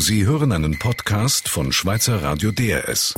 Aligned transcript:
Sie 0.00 0.24
hören 0.24 0.52
einen 0.52 0.78
Podcast 0.78 1.48
von 1.48 1.72
Schweizer 1.72 2.22
Radio 2.22 2.52
DRS. 2.52 3.14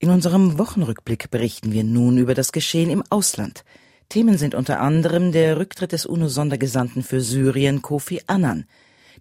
In 0.00 0.10
unserem 0.10 0.58
Wochenrückblick 0.58 1.30
berichten 1.30 1.70
wir 1.70 1.84
nun 1.84 2.18
über 2.18 2.34
das 2.34 2.50
Geschehen 2.50 2.90
im 2.90 3.04
Ausland. 3.08 3.64
Themen 4.08 4.36
sind 4.36 4.56
unter 4.56 4.80
anderem 4.80 5.30
der 5.30 5.58
Rücktritt 5.58 5.92
des 5.92 6.06
UNO-Sondergesandten 6.06 7.04
für 7.04 7.20
Syrien 7.20 7.82
Kofi 7.82 8.22
Annan, 8.26 8.64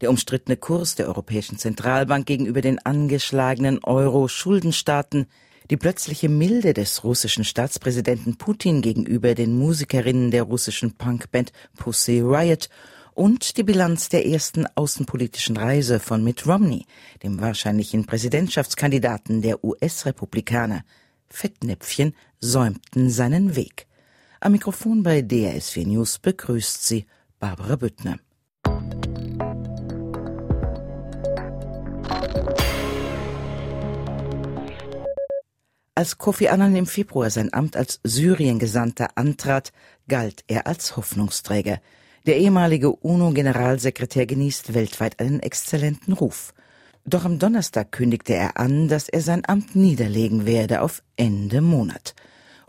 der 0.02 0.10
umstrittene 0.10 0.58
Kurs 0.58 0.96
der 0.96 1.08
Europäischen 1.08 1.60
Zentralbank 1.60 2.26
gegenüber 2.26 2.62
den 2.62 2.80
angeschlagenen 2.80 3.78
Euro-Schuldenstaaten, 3.84 5.28
die 5.70 5.78
plötzliche 5.78 6.30
Milde 6.30 6.74
des 6.74 7.04
russischen 7.04 7.44
Staatspräsidenten 7.44 8.38
Putin 8.38 8.82
gegenüber 8.82 9.36
den 9.36 9.56
Musikerinnen 9.56 10.32
der 10.32 10.44
russischen 10.44 10.98
Punkband 10.98 11.52
Pussy 11.78 12.22
Riot 12.22 12.70
und 13.20 13.58
die 13.58 13.64
Bilanz 13.64 14.08
der 14.08 14.26
ersten 14.26 14.66
außenpolitischen 14.76 15.58
Reise 15.58 16.00
von 16.00 16.24
Mitt 16.24 16.48
Romney, 16.48 16.86
dem 17.22 17.42
wahrscheinlichen 17.42 18.06
Präsidentschaftskandidaten 18.06 19.42
der 19.42 19.62
US-Republikaner. 19.62 20.86
Fettnäpfchen 21.28 22.16
säumten 22.40 23.10
seinen 23.10 23.58
Weg. 23.58 23.88
Am 24.40 24.54
Mikrofon 24.54 25.04
bei 25.04 25.20
DRS4 25.20 25.86
News 25.86 26.18
begrüßt 26.20 26.88
sie 26.88 27.08
Barbara 27.40 27.76
Büttner. 27.76 28.20
Als 35.94 36.18
Kofi 36.18 36.48
Annan 36.48 36.74
im 36.78 36.88
Februar 36.88 37.30
sein 37.30 37.52
Amt 37.52 37.76
als 37.76 38.00
Syrien-Gesandter 38.06 39.10
antrat, 39.16 39.74
galt 40.08 40.46
er 40.48 40.68
als 40.68 40.96
Hoffnungsträger. 40.96 41.82
Der 42.26 42.38
ehemalige 42.38 42.92
UNO-Generalsekretär 42.92 44.26
genießt 44.26 44.74
weltweit 44.74 45.20
einen 45.20 45.40
exzellenten 45.40 46.14
Ruf. 46.14 46.54
Doch 47.06 47.26
am 47.26 47.40
Donnerstag 47.40 47.92
kündigte 47.92 48.34
er 48.34 48.58
an, 48.58 48.88
dass 48.88 49.10
er 49.10 49.22
sein 49.22 49.44
Amt 49.46 49.76
niederlegen 49.76 50.46
werde 50.46 50.82
auf 50.82 51.02
Ende 51.16 51.62
Monat. 51.62 52.14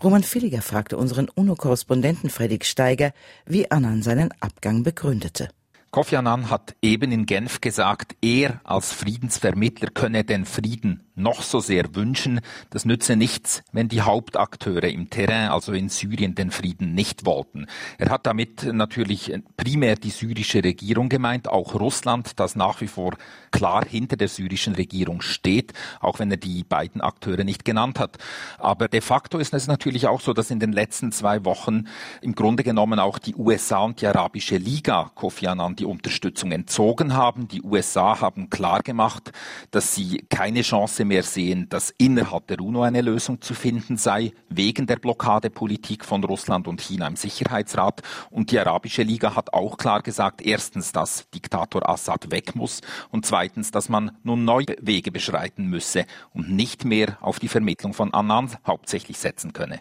Roman 0.02 0.22
Villiger 0.22 0.62
fragte 0.62 0.96
unseren 0.96 1.28
UNO-Korrespondenten 1.28 2.30
Fredrik 2.30 2.64
Steiger, 2.64 3.12
wie 3.44 3.70
Annan 3.70 4.02
seinen 4.02 4.32
Abgang 4.40 4.82
begründete. 4.82 5.50
Kofi 5.92 6.14
Annan 6.14 6.50
hat 6.50 6.76
eben 6.82 7.10
in 7.10 7.26
Genf 7.26 7.60
gesagt, 7.60 8.14
er 8.22 8.60
als 8.62 8.92
Friedensvermittler 8.92 9.88
könne 9.88 10.22
den 10.22 10.44
Frieden 10.44 11.10
noch 11.16 11.42
so 11.42 11.58
sehr 11.58 11.96
wünschen, 11.96 12.40
das 12.70 12.84
nütze 12.84 13.16
nichts, 13.16 13.62
wenn 13.72 13.88
die 13.88 14.00
Hauptakteure 14.00 14.88
im 14.88 15.10
Terrain, 15.10 15.50
also 15.50 15.72
in 15.72 15.88
Syrien, 15.88 16.36
den 16.36 16.52
Frieden 16.52 16.94
nicht 16.94 17.26
wollten. 17.26 17.66
Er 17.98 18.08
hat 18.08 18.26
damit 18.26 18.72
natürlich 18.72 19.32
primär 19.56 19.96
die 19.96 20.10
syrische 20.10 20.62
Regierung 20.62 21.08
gemeint, 21.08 21.48
auch 21.48 21.74
Russland, 21.74 22.38
das 22.38 22.54
nach 22.54 22.80
wie 22.80 22.86
vor 22.86 23.16
klar 23.50 23.84
hinter 23.84 24.16
der 24.16 24.28
syrischen 24.28 24.76
Regierung 24.76 25.20
steht, 25.20 25.72
auch 25.98 26.20
wenn 26.20 26.30
er 26.30 26.36
die 26.36 26.62
beiden 26.62 27.00
Akteure 27.00 27.44
nicht 27.44 27.64
genannt 27.64 27.98
hat. 27.98 28.16
Aber 28.58 28.88
de 28.88 29.00
facto 29.00 29.38
ist 29.38 29.52
es 29.52 29.66
natürlich 29.66 30.06
auch 30.06 30.20
so, 30.20 30.32
dass 30.32 30.50
in 30.50 30.60
den 30.60 30.72
letzten 30.72 31.12
zwei 31.12 31.44
Wochen 31.44 31.88
im 32.22 32.34
Grunde 32.34 32.62
genommen 32.62 33.00
auch 33.00 33.18
die 33.18 33.34
USA 33.34 33.80
und 33.80 34.00
die 34.00 34.06
Arabische 34.06 34.56
Liga 34.56 35.10
Kofi 35.14 35.48
Annan 35.48 35.76
die 35.80 35.86
Unterstützung 35.86 36.52
entzogen 36.52 37.14
haben. 37.14 37.48
Die 37.48 37.62
USA 37.62 38.20
haben 38.20 38.50
klar 38.50 38.80
gemacht, 38.82 39.32
dass 39.70 39.94
sie 39.94 40.24
keine 40.28 40.62
Chance 40.62 41.04
mehr 41.04 41.22
sehen, 41.22 41.68
dass 41.70 41.92
innerhalb 41.96 42.46
der 42.46 42.60
UNO 42.60 42.82
eine 42.82 43.00
Lösung 43.00 43.40
zu 43.40 43.54
finden 43.54 43.96
sei, 43.96 44.32
wegen 44.48 44.86
der 44.86 44.96
Blockadepolitik 44.96 46.04
von 46.04 46.22
Russland 46.22 46.68
und 46.68 46.80
China 46.80 47.06
im 47.06 47.16
Sicherheitsrat. 47.16 48.02
Und 48.30 48.50
die 48.50 48.58
Arabische 48.58 49.02
Liga 49.02 49.34
hat 49.34 49.52
auch 49.54 49.78
klar 49.78 50.02
gesagt, 50.02 50.42
erstens, 50.42 50.92
dass 50.92 51.28
Diktator 51.30 51.88
Assad 51.88 52.30
weg 52.30 52.54
muss 52.54 52.80
und 53.10 53.24
zweitens, 53.24 53.70
dass 53.70 53.88
man 53.88 54.12
nun 54.22 54.44
neue 54.44 54.76
Wege 54.80 55.10
beschreiten 55.10 55.66
müsse 55.66 56.04
und 56.34 56.50
nicht 56.50 56.84
mehr 56.84 57.16
auf 57.20 57.38
die 57.38 57.48
Vermittlung 57.48 57.94
von 57.94 58.12
Annan 58.12 58.50
hauptsächlich 58.66 59.18
setzen 59.18 59.52
könne. 59.52 59.80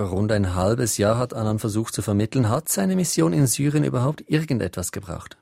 Rund 0.00 0.30
ein 0.30 0.54
halbes 0.54 0.96
Jahr 0.96 1.18
hat 1.18 1.34
Annan 1.34 1.58
versucht 1.58 1.92
zu 1.92 2.02
vermitteln. 2.02 2.48
Hat 2.48 2.68
seine 2.68 2.94
Mission 2.94 3.32
in 3.32 3.48
Syrien 3.48 3.82
überhaupt 3.82 4.22
irgendetwas 4.28 4.92
gebracht? 4.92 5.36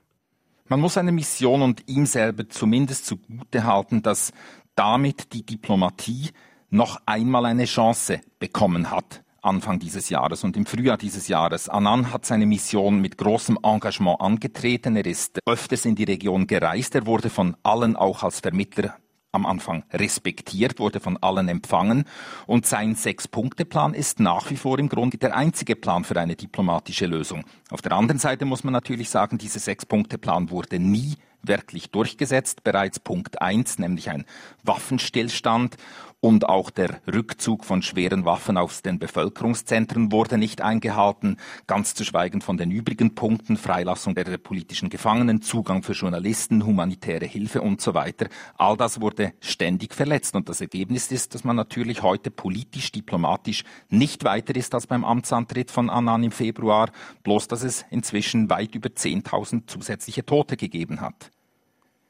Man 0.67 0.81
muss 0.81 0.97
eine 0.97 1.11
Mission 1.11 1.61
und 1.61 1.87
ihm 1.87 2.07
selber 2.07 2.49
zumindest 2.49 3.05
zugute 3.05 3.65
halten, 3.65 4.01
dass 4.01 4.33
damit 4.75 5.33
die 5.33 5.45
Diplomatie 5.45 6.31
noch 6.71 6.99
einmal 7.05 7.45
eine 7.45 7.65
Chance 7.65 8.19
bekommen 8.39 8.89
hat. 8.89 9.23
Anfang 9.43 9.77
dieses 9.77 10.09
Jahres 10.09 10.43
und 10.43 10.57
im 10.57 10.65
Frühjahr 10.65 10.97
dieses 10.97 11.27
Jahres. 11.27 11.69
Annan 11.69 12.11
hat 12.11 12.25
seine 12.25 12.47
Mission 12.47 12.99
mit 12.99 13.19
großem 13.19 13.59
Engagement 13.61 14.19
angetreten. 14.19 14.95
Er 14.95 15.05
ist 15.05 15.39
öfters 15.45 15.85
in 15.85 15.93
die 15.93 16.03
Region 16.03 16.47
gereist. 16.47 16.95
Er 16.95 17.05
wurde 17.05 17.29
von 17.29 17.55
allen 17.61 17.95
auch 17.95 18.23
als 18.23 18.39
Vermittler 18.39 18.97
am 19.37 19.45
Anfang 19.45 19.83
respektiert, 19.93 20.79
wurde 20.79 20.99
von 20.99 21.17
allen 21.17 21.47
empfangen 21.47 22.03
und 22.45 22.65
sein 22.65 22.95
Sechs-Punkte-Plan 22.95 23.93
ist 23.93 24.19
nach 24.19 24.49
wie 24.49 24.57
vor 24.57 24.77
im 24.79 24.89
Grunde 24.89 25.17
der 25.17 25.35
einzige 25.35 25.75
Plan 25.75 26.03
für 26.03 26.19
eine 26.19 26.35
diplomatische 26.35 27.05
Lösung. 27.05 27.45
Auf 27.69 27.81
der 27.81 27.93
anderen 27.93 28.19
Seite 28.19 28.45
muss 28.45 28.63
man 28.63 28.73
natürlich 28.73 29.09
sagen, 29.09 29.37
dieser 29.37 29.59
Sechs-Punkte-Plan 29.59 30.49
wurde 30.49 30.79
nie 30.79 31.15
wirklich 31.43 31.91
durchgesetzt. 31.91 32.63
Bereits 32.63 32.99
Punkt 32.99 33.41
eins, 33.41 33.79
nämlich 33.79 34.09
ein 34.09 34.25
Waffenstillstand 34.63 35.77
und 36.27 36.49
auch 36.49 36.69
der 36.69 36.99
Rückzug 37.07 37.63
von 37.63 37.81
schweren 37.81 38.25
Waffen 38.25 38.57
aus 38.57 38.81
den 38.81 38.99
Bevölkerungszentren 38.99 40.11
wurde 40.11 40.37
nicht 40.37 40.61
eingehalten, 40.61 41.37
ganz 41.67 41.93
zu 41.95 42.03
schweigen 42.03 42.41
von 42.41 42.57
den 42.57 42.69
übrigen 42.69 43.15
Punkten, 43.15 43.55
Freilassung 43.55 44.13
der 44.13 44.37
politischen 44.37 44.89
Gefangenen, 44.89 45.41
Zugang 45.41 45.83
für 45.83 45.93
Journalisten, 45.93 46.65
humanitäre 46.65 47.25
Hilfe 47.25 47.61
und 47.61 47.79
so 47.79 47.93
weiter. 47.93 48.27
All 48.57 48.75
das 48.75 48.99
wurde 48.99 49.31
ständig 49.39 49.93
verletzt 49.93 50.35
und 50.35 50.49
das 50.49 50.59
Ergebnis 50.59 51.13
ist, 51.13 51.33
dass 51.33 51.45
man 51.45 51.55
natürlich 51.55 52.03
heute 52.03 52.29
politisch, 52.29 52.91
diplomatisch 52.91 53.63
nicht 53.87 54.25
weiter 54.25 54.53
ist 54.53 54.75
als 54.75 54.85
beim 54.85 55.05
Amtsantritt 55.05 55.71
von 55.71 55.89
Annan 55.89 56.23
im 56.23 56.31
Februar, 56.31 56.91
bloß 57.23 57.47
dass 57.47 57.63
es 57.63 57.85
inzwischen 57.89 58.49
weit 58.49 58.75
über 58.75 58.89
10.000 58.89 59.61
zusätzliche 59.67 60.25
Tote 60.25 60.57
gegeben 60.57 60.99
hat. 60.99 61.31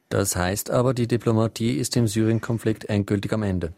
Das 0.09 0.35
heißt 0.35 0.71
aber, 0.71 0.95
die 0.95 1.07
Diplomatie 1.07 1.73
ist 1.73 1.95
im 1.97 2.07
Syrien-Konflikt 2.07 2.85
endgültig 2.85 3.31
am 3.31 3.43
Ende. 3.43 3.73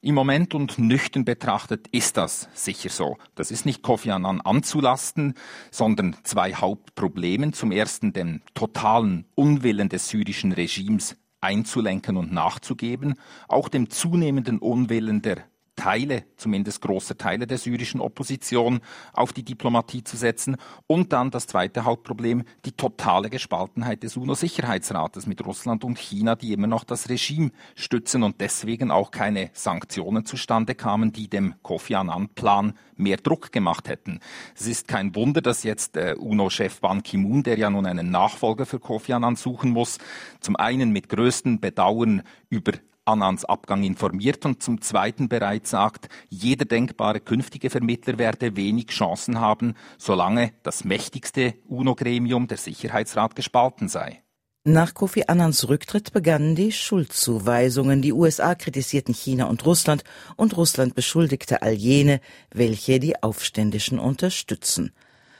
Im 0.00 0.14
Moment 0.14 0.54
und 0.54 0.78
nüchtern 0.78 1.24
betrachtet 1.24 1.88
ist 1.88 2.16
das 2.16 2.48
sicher 2.54 2.88
so. 2.88 3.16
Das 3.34 3.50
ist 3.50 3.66
nicht 3.66 3.82
Kofi 3.82 4.12
Annan 4.12 4.40
anzulasten, 4.40 5.34
sondern 5.72 6.16
zwei 6.22 6.54
Hauptprobleme. 6.54 7.50
Zum 7.50 7.72
ersten 7.72 8.12
den 8.12 8.42
totalen 8.54 9.24
Unwillen 9.34 9.88
des 9.88 10.08
syrischen 10.08 10.52
Regimes 10.52 11.16
einzulenken 11.40 12.16
und 12.16 12.32
nachzugeben, 12.32 13.16
auch 13.48 13.68
dem 13.68 13.90
zunehmenden 13.90 14.58
Unwillen 14.58 15.20
der 15.20 15.38
Teile, 15.78 16.24
zumindest 16.36 16.82
große 16.82 17.16
Teile 17.16 17.46
der 17.46 17.56
syrischen 17.56 18.00
Opposition 18.00 18.80
auf 19.12 19.32
die 19.32 19.44
Diplomatie 19.44 20.02
zu 20.02 20.16
setzen. 20.16 20.56
Und 20.88 21.12
dann 21.12 21.30
das 21.30 21.46
zweite 21.46 21.84
Hauptproblem, 21.84 22.42
die 22.64 22.72
totale 22.72 23.30
Gespaltenheit 23.30 24.02
des 24.02 24.16
UNO-Sicherheitsrates 24.16 25.26
mit 25.26 25.46
Russland 25.46 25.84
und 25.84 25.96
China, 25.96 26.34
die 26.34 26.52
immer 26.52 26.66
noch 26.66 26.82
das 26.82 27.08
Regime 27.08 27.52
stützen 27.76 28.24
und 28.24 28.40
deswegen 28.40 28.90
auch 28.90 29.12
keine 29.12 29.50
Sanktionen 29.52 30.26
zustande 30.26 30.74
kamen, 30.74 31.12
die 31.12 31.28
dem 31.28 31.54
Kofi 31.62 31.94
Annan-Plan 31.94 32.74
mehr 32.96 33.16
Druck 33.16 33.52
gemacht 33.52 33.88
hätten. 33.88 34.18
Es 34.56 34.66
ist 34.66 34.88
kein 34.88 35.14
Wunder, 35.14 35.40
dass 35.40 35.62
jetzt 35.62 35.96
äh, 35.96 36.16
UNO-Chef 36.18 36.80
Ban 36.80 37.04
Ki-moon, 37.04 37.44
der 37.44 37.56
ja 37.56 37.70
nun 37.70 37.86
einen 37.86 38.10
Nachfolger 38.10 38.66
für 38.66 38.80
Kofi 38.80 39.12
Annan 39.12 39.36
suchen 39.36 39.70
muss, 39.70 39.98
zum 40.40 40.56
einen 40.56 40.90
mit 40.90 41.08
größtem 41.08 41.60
Bedauern 41.60 42.22
über 42.50 42.72
Annans 43.08 43.44
Abgang 43.44 43.82
informiert 43.82 44.44
und 44.44 44.62
zum 44.62 44.82
Zweiten 44.82 45.28
bereits 45.28 45.70
sagt, 45.70 46.08
jeder 46.28 46.66
denkbare 46.66 47.20
künftige 47.20 47.70
Vermittler 47.70 48.18
werde 48.18 48.54
wenig 48.54 48.88
Chancen 48.88 49.40
haben, 49.40 49.74
solange 49.96 50.52
das 50.62 50.84
mächtigste 50.84 51.54
UNO-Gremium, 51.66 52.48
der 52.48 52.58
Sicherheitsrat, 52.58 53.34
gespalten 53.34 53.88
sei. 53.88 54.22
Nach 54.64 54.92
Kofi 54.92 55.24
Annans 55.26 55.70
Rücktritt 55.70 56.12
begannen 56.12 56.54
die 56.54 56.72
Schuldzuweisungen. 56.72 58.02
Die 58.02 58.12
USA 58.12 58.54
kritisierten 58.54 59.14
China 59.14 59.46
und 59.46 59.64
Russland 59.64 60.04
und 60.36 60.54
Russland 60.58 60.94
beschuldigte 60.94 61.62
all 61.62 61.72
jene, 61.72 62.20
welche 62.52 63.00
die 63.00 63.22
Aufständischen 63.22 63.98
unterstützen. 63.98 64.92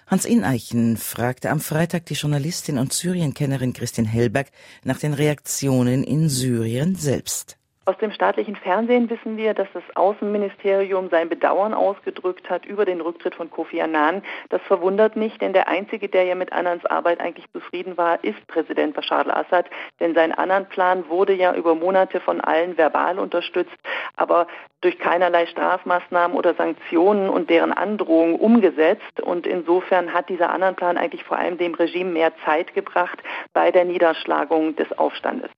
Hans 0.06 0.24
Ineichen 0.24 0.96
fragte 0.96 1.50
am 1.50 1.60
Freitag 1.60 2.06
die 2.06 2.14
Journalistin 2.14 2.78
und 2.78 2.94
Syrienkennerin 2.94 3.74
Christine 3.74 4.08
Hellberg 4.08 4.50
nach 4.82 4.98
den 4.98 5.12
Reaktionen 5.12 6.02
in 6.02 6.30
Syrien 6.30 6.94
selbst. 6.94 7.57
Aus 7.88 7.96
dem 7.96 8.12
staatlichen 8.12 8.54
Fernsehen 8.54 9.08
wissen 9.08 9.38
wir, 9.38 9.54
dass 9.54 9.68
das 9.72 9.82
Außenministerium 9.94 11.08
sein 11.08 11.30
Bedauern 11.30 11.72
ausgedrückt 11.72 12.50
hat 12.50 12.66
über 12.66 12.84
den 12.84 13.00
Rücktritt 13.00 13.34
von 13.34 13.50
Kofi 13.50 13.80
Annan. 13.80 14.22
Das 14.50 14.60
verwundert 14.60 15.16
nicht, 15.16 15.40
denn 15.40 15.54
der 15.54 15.68
Einzige, 15.68 16.10
der 16.10 16.24
ja 16.24 16.34
mit 16.34 16.52
Annans 16.52 16.84
Arbeit 16.84 17.18
eigentlich 17.18 17.50
zufrieden 17.50 17.96
war, 17.96 18.22
ist 18.22 18.46
Präsident 18.46 18.94
Bashar 18.94 19.20
al-Assad. 19.20 19.70
Denn 20.00 20.14
sein 20.14 20.32
Annan-Plan 20.32 21.08
wurde 21.08 21.32
ja 21.32 21.54
über 21.54 21.74
Monate 21.74 22.20
von 22.20 22.42
allen 22.42 22.76
verbal 22.76 23.18
unterstützt, 23.18 23.78
aber 24.16 24.48
durch 24.82 24.98
keinerlei 24.98 25.46
Strafmaßnahmen 25.46 26.36
oder 26.36 26.52
Sanktionen 26.56 27.30
und 27.30 27.48
deren 27.48 27.72
Androhung 27.72 28.34
umgesetzt. 28.34 29.18
Und 29.22 29.46
insofern 29.46 30.12
hat 30.12 30.28
dieser 30.28 30.50
Annan-Plan 30.50 30.98
eigentlich 30.98 31.24
vor 31.24 31.38
allem 31.38 31.56
dem 31.56 31.72
Regime 31.72 32.10
mehr 32.10 32.32
Zeit 32.44 32.74
gebracht 32.74 33.22
bei 33.54 33.70
der 33.70 33.86
Niederschlagung 33.86 34.76
des 34.76 34.92
Aufstandes. 34.98 35.48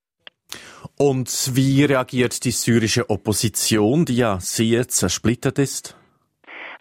Und 1.01 1.53
wie 1.55 1.83
reagiert 1.85 2.45
die 2.45 2.51
syrische 2.51 3.09
Opposition, 3.09 4.05
die 4.05 4.17
ja 4.17 4.39
sehr 4.39 4.87
zersplittert 4.87 5.59
ist? 5.59 5.97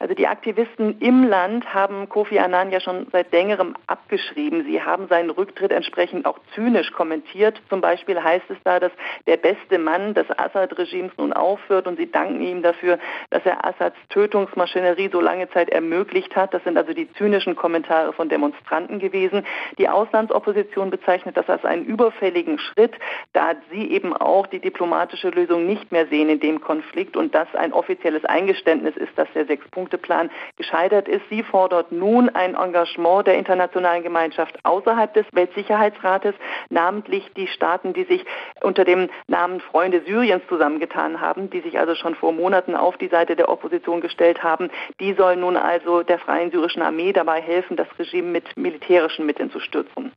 Also 0.01 0.13
die 0.13 0.27
Aktivisten 0.27 0.97
im 1.01 1.27
Land 1.27 1.73
haben 1.73 2.07
Kofi 2.07 2.39
Annan 2.39 2.71
ja 2.71 2.79
schon 2.79 3.07
seit 3.11 3.33
längerem 3.33 3.75
abgeschrieben. 3.85 4.63
Sie 4.63 4.81
haben 4.81 5.09
seinen 5.09 5.29
Rücktritt 5.29 5.73
entsprechend 5.73 6.25
auch 6.25 6.39
zynisch 6.55 6.93
kommentiert. 6.93 7.61
Zum 7.67 7.81
Beispiel 7.81 8.23
heißt 8.23 8.49
es 8.49 8.57
da, 8.63 8.79
dass 8.79 8.93
der 9.27 9.35
beste 9.35 9.77
Mann 9.77 10.13
des 10.13 10.25
Assad-Regimes 10.29 11.11
nun 11.17 11.33
aufhört 11.33 11.85
und 11.85 11.97
sie 11.97 12.09
danken 12.09 12.41
ihm 12.41 12.63
dafür, 12.63 12.97
dass 13.29 13.45
er 13.45 13.65
Assads 13.65 13.97
Tötungsmaschinerie 14.07 15.09
so 15.11 15.19
lange 15.19 15.49
Zeit 15.49 15.69
ermöglicht 15.69 16.33
hat. 16.33 16.53
Das 16.53 16.63
sind 16.63 16.77
also 16.77 16.93
die 16.93 17.11
zynischen 17.15 17.57
Kommentare 17.57 18.13
von 18.13 18.29
Demonstranten 18.29 18.99
gewesen. 18.99 19.45
Die 19.77 19.89
Auslandsopposition 19.89 20.91
bezeichnet 20.91 21.35
das 21.35 21.49
als 21.49 21.65
einen 21.65 21.83
überfälligen 21.83 22.57
Schritt, 22.57 22.93
da 23.33 23.51
sie 23.69 23.91
eben 23.91 24.15
auch 24.15 24.47
die 24.47 24.59
diplomatische 24.59 25.29
Lösung 25.29 25.65
nicht 25.65 25.91
mehr 25.91 26.07
sehen 26.07 26.29
in 26.29 26.39
dem 26.39 26.61
Konflikt 26.61 27.17
und 27.17 27.35
das 27.35 27.53
ein 27.53 27.73
offizielles 27.73 28.23
Eingeständnis 28.23 28.95
ist, 28.95 29.11
dass 29.17 29.27
der 29.35 29.45
sechs 29.45 29.69
Punkte 29.89 29.99
Fünf-Punkte-Plan 29.99 30.29
gescheitert 30.57 31.07
ist. 31.07 31.23
Sie 31.29 31.43
fordert 31.43 31.91
nun 31.91 32.29
ein 32.29 32.55
Engagement 32.55 33.27
der 33.27 33.37
internationalen 33.37 34.03
Gemeinschaft 34.03 34.57
außerhalb 34.63 35.13
des 35.13 35.25
Weltsicherheitsrates, 35.31 36.35
namentlich 36.69 37.31
die 37.35 37.47
Staaten, 37.47 37.93
die 37.93 38.03
sich 38.03 38.25
unter 38.61 38.85
dem 38.85 39.09
Namen 39.27 39.59
Freunde 39.59 40.01
Syriens 40.05 40.43
zusammengetan 40.47 41.21
haben, 41.21 41.49
die 41.49 41.61
sich 41.61 41.79
also 41.79 41.95
schon 41.95 42.15
vor 42.15 42.31
Monaten 42.31 42.75
auf 42.75 42.97
die 42.97 43.07
Seite 43.07 43.35
der 43.35 43.49
Opposition 43.49 44.01
gestellt 44.01 44.43
haben. 44.43 44.69
Die 44.99 45.13
sollen 45.13 45.41
nun 45.41 45.57
also 45.57 46.03
der 46.03 46.19
Freien 46.19 46.51
Syrischen 46.51 46.81
Armee 46.81 47.13
dabei 47.13 47.41
helfen, 47.41 47.75
das 47.75 47.87
Regime 47.97 48.29
mit 48.29 48.57
militärischen 48.57 49.25
Mitteln 49.25 49.51
zu 49.51 49.59
stürzen. 49.59 50.11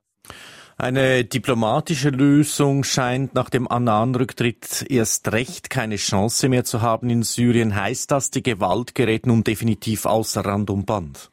Eine 0.79 1.25
diplomatische 1.25 2.11
Lösung 2.11 2.85
scheint 2.85 3.35
nach 3.35 3.51
dem 3.51 3.69
Annan-Rücktritt 3.69 4.87
erst 4.89 5.33
recht 5.33 5.71
keine 5.71 5.97
Chance 5.97 6.49
mehr 6.49 6.65
zu 6.65 6.81
haben 6.81 7.11
in 7.11 7.23
Syrien. 7.23 7.75
Heißt 7.75 8.11
das, 8.11 8.31
die 8.31 8.43
Gewalt 8.43 8.95
gerät 8.95 9.27
nun 9.27 9.45
definitiv 9.45 10.07
außer 10.07 10.45
Rand 10.45 10.71
und 10.71 10.87
Band? 10.87 11.32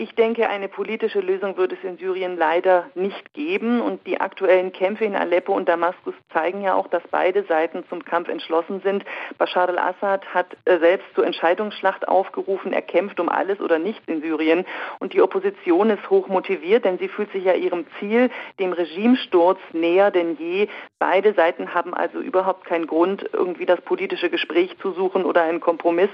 Ich 0.00 0.14
denke, 0.14 0.48
eine 0.48 0.68
politische 0.68 1.18
Lösung 1.18 1.56
wird 1.56 1.72
es 1.72 1.82
in 1.82 1.98
Syrien 1.98 2.36
leider 2.36 2.88
nicht 2.94 3.34
geben. 3.34 3.80
Und 3.80 4.06
die 4.06 4.20
aktuellen 4.20 4.70
Kämpfe 4.70 5.04
in 5.04 5.16
Aleppo 5.16 5.52
und 5.52 5.68
Damaskus 5.68 6.14
zeigen 6.32 6.62
ja 6.62 6.74
auch, 6.74 6.86
dass 6.86 7.02
beide 7.10 7.42
Seiten 7.42 7.82
zum 7.88 8.04
Kampf 8.04 8.28
entschlossen 8.28 8.80
sind. 8.84 9.04
Bashar 9.38 9.68
al-Assad 9.68 10.24
hat 10.32 10.56
äh, 10.66 10.78
selbst 10.78 11.12
zur 11.16 11.26
Entscheidungsschlacht 11.26 12.06
aufgerufen. 12.06 12.72
Er 12.72 12.82
kämpft 12.82 13.18
um 13.18 13.28
alles 13.28 13.60
oder 13.60 13.80
nichts 13.80 14.06
in 14.06 14.22
Syrien. 14.22 14.64
Und 15.00 15.14
die 15.14 15.20
Opposition 15.20 15.90
ist 15.90 16.08
hoch 16.08 16.28
motiviert, 16.28 16.84
denn 16.84 16.98
sie 16.98 17.08
fühlt 17.08 17.32
sich 17.32 17.42
ja 17.42 17.54
ihrem 17.54 17.84
Ziel, 17.98 18.30
dem 18.60 18.72
Regimesturz, 18.72 19.58
näher 19.72 20.12
denn 20.12 20.36
je. 20.38 20.68
Beide 21.00 21.34
Seiten 21.34 21.74
haben 21.74 21.92
also 21.92 22.20
überhaupt 22.20 22.66
keinen 22.66 22.86
Grund, 22.86 23.28
irgendwie 23.32 23.66
das 23.66 23.80
politische 23.80 24.30
Gespräch 24.30 24.78
zu 24.78 24.92
suchen 24.92 25.24
oder 25.24 25.42
einen 25.42 25.58
Kompromiss 25.58 26.10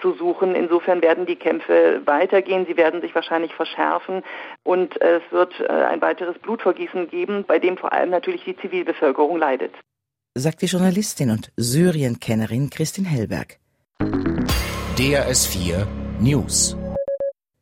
zu 0.00 0.14
suchen. 0.14 0.56
Insofern 0.56 1.02
werden 1.02 1.24
die 1.24 1.36
Kämpfe 1.36 2.02
weitergehen. 2.04 2.66
Sie 2.66 2.76
werden 2.76 3.00
sich 3.00 3.11
sich 3.12 3.14
wahrscheinlich 3.14 3.52
verschärfen 3.54 4.22
und 4.62 5.00
es 5.00 5.22
wird 5.30 5.52
äh, 5.60 5.66
ein 5.68 6.00
weiteres 6.00 6.38
Blutvergießen 6.38 7.08
geben, 7.08 7.44
bei 7.46 7.58
dem 7.58 7.76
vor 7.76 7.92
allem 7.92 8.10
natürlich 8.10 8.44
die 8.44 8.56
Zivilbevölkerung 8.56 9.36
leidet. 9.36 9.74
Sagt 10.34 10.62
die 10.62 10.66
Journalistin 10.66 11.30
und 11.30 11.52
Syrien-Kennerin 11.56 12.70
Christin 12.70 13.04
Hellberg. 13.04 13.58
DRS4 14.96 15.86
News. 16.20 16.76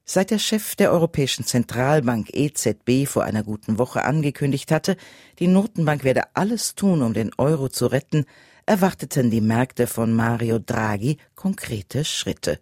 Seit 0.05 0.31
der 0.31 0.39
Chef 0.39 0.75
der 0.77 0.93
Europäischen 0.93 1.45
Zentralbank 1.45 2.31
EZB 2.33 3.07
vor 3.07 3.25
einer 3.25 3.45
guten 3.45 3.79
Woche 3.79 4.05
angekündigt 4.05 4.73
hatte, 4.73 4.97
die 5.39 5.47
Notenbank 5.47 6.03
werde 6.05 6.23
alles 6.35 6.75
tun, 6.75 7.03
um 7.03 7.15
den 7.15 7.31
Euro 7.39 7.69
zu 7.69 7.87
retten, 7.87 8.27
erwarteten 8.67 9.31
die 9.31 9.41
Märkte 9.41 9.87
von 9.87 10.13
Mario 10.13 10.59
Draghi 10.59 11.19
konkrete 11.35 12.05
Schritte. 12.05 12.59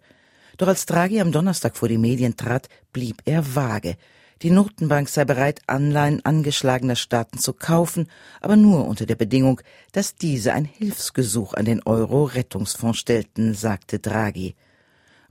Doch 0.59 0.67
als 0.67 0.85
Draghi 0.85 1.21
am 1.21 1.31
Donnerstag 1.31 1.77
vor 1.77 1.87
die 1.87 1.97
Medien 1.97 2.35
trat, 2.35 2.67
blieb 2.91 3.21
er 3.23 3.55
vage. 3.55 3.95
Die 4.41 4.51
Notenbank 4.51 5.07
sei 5.07 5.23
bereit, 5.23 5.61
Anleihen 5.67 6.23
angeschlagener 6.25 6.97
Staaten 6.97 7.37
zu 7.37 7.53
kaufen, 7.53 8.09
aber 8.41 8.57
nur 8.57 8.85
unter 8.85 9.05
der 9.05 9.15
Bedingung, 9.15 9.61
dass 9.93 10.15
diese 10.15 10.51
ein 10.51 10.65
Hilfsgesuch 10.65 11.53
an 11.53 11.63
den 11.63 11.81
Euro-Rettungsfonds 11.83 12.99
stellten, 12.99 13.53
sagte 13.53 13.99
Draghi. 13.99 14.55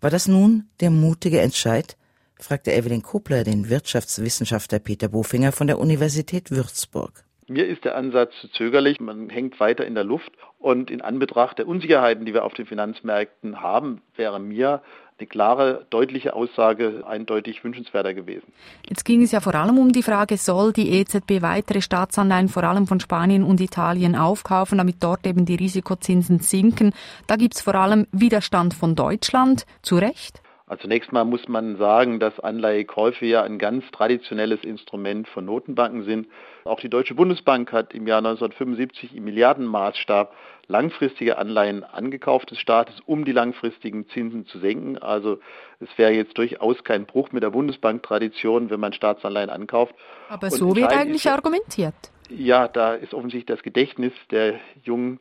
War 0.01 0.09
das 0.09 0.29
nun 0.29 0.71
der 0.81 0.91
mutige 0.91 1.43
Entscheid? 1.43 1.99
fragte 2.41 2.73
Evelyn 2.73 3.03
Kobler 3.03 3.45
den 3.45 3.69
Wirtschaftswissenschaftler 3.69 4.79
Peter 4.79 5.09
Bofinger 5.09 5.53
von 5.53 5.67
der 5.67 5.79
Universität 5.79 6.51
Würzburg. 6.51 7.25
Mir 7.49 7.67
ist 7.67 7.85
der 7.85 7.97
Ansatz 7.97 8.33
zu 8.41 8.49
zögerlich. 8.49 9.01
Man 9.01 9.31
hängt 9.31 9.59
weiter 9.59 9.87
in 9.87 9.95
der 9.95 10.05
Luft. 10.05 10.31
Und 10.59 10.91
in 10.91 11.01
Anbetracht 11.01 11.59
der 11.59 11.67
Unsicherheiten, 11.67 12.27
die 12.27 12.35
wir 12.35 12.45
auf 12.45 12.53
den 12.53 12.67
Finanzmärkten 12.67 13.63
haben, 13.63 14.03
wäre 14.17 14.39
mir 14.39 14.83
eine 15.19 15.27
klare, 15.27 15.87
deutliche 15.91 16.35
Aussage 16.35 17.05
eindeutig 17.07 17.65
wünschenswerter 17.65 18.15
gewesen. 18.15 18.53
Jetzt 18.89 19.05
ging 19.05 19.23
es 19.23 19.33
ja 19.33 19.41
vor 19.41 19.55
allem 19.55 19.79
um 19.79 19.93
die 19.93 20.03
Frage, 20.03 20.37
soll 20.37 20.73
die 20.73 20.91
EZB 20.91 21.43
weitere 21.43 21.81
Staatsanleihen 21.81 22.49
vor 22.49 22.65
allem 22.65 22.87
von 22.87 23.01
Spanien 23.01 23.43
und 23.43 23.61
Italien 23.61 24.15
aufkaufen, 24.15 24.79
damit 24.79 24.97
dort 25.01 25.27
eben 25.27 25.45
die 25.45 25.57
Risikozinsen 25.57 26.41
sinken. 26.41 26.93
Da 27.27 27.37
gibt 27.37 27.57
es 27.57 27.63
vor 27.63 27.75
allem 27.75 28.07
Widerstand 28.13 28.75
von 28.75 28.95
Deutschland, 28.95 29.67
zu 29.83 29.97
Recht? 29.97 30.41
Also 30.69 30.83
zunächst 30.83 31.13
mal 31.13 31.25
muss 31.25 31.49
man 31.49 31.77
sagen, 31.79 32.21
dass 32.21 32.39
Anleihekäufe 32.41 33.25
ja 33.25 33.43
ein 33.43 33.59
ganz 33.59 33.91
traditionelles 33.91 34.63
Instrument 34.65 35.27
von 35.27 35.47
Notenbanken 35.47 36.05
sind. 36.05 36.29
Auch 36.65 36.79
die 36.79 36.91
Deutsche 36.91 37.15
Bundesbank 37.15 37.73
hat 37.73 37.95
im 37.95 38.07
Jahr 38.07 38.19
1975 38.19 39.17
im 39.17 39.25
Milliardenmaßstab 39.25 40.35
langfristige 40.67 41.39
Anleihen 41.39 41.85
angekauft 41.85 42.51
des 42.51 42.59
Staates, 42.59 42.97
um 43.07 43.25
die 43.25 43.33
langfristigen 43.33 44.07
Zinsen 44.11 44.47
zu 44.47 44.59
senken. 44.59 44.99
Also 44.99 45.39
es 45.81 45.89
wäre 45.97 46.13
jetzt 46.13 46.37
durchaus 46.37 46.85
kein 46.85 47.07
Bruch 47.07 47.33
mit 47.33 47.43
der 47.43 47.51
Bundesbank-Tradition, 47.51 48.69
wenn 48.69 48.81
man 48.81 48.93
Staatsanleihen 48.93 49.49
ankauft. 49.49 49.95
Aber 50.29 50.51
so 50.51 50.77
wird 50.77 50.93
eigentlich 50.93 51.31
argumentiert. 51.31 51.95
Ja, 52.29 52.69
da 52.69 52.93
ist 52.93 53.15
offensichtlich 53.15 53.47
das 53.47 53.63
Gedächtnis 53.63 54.13
der 54.31 54.61
jungen 54.83 55.19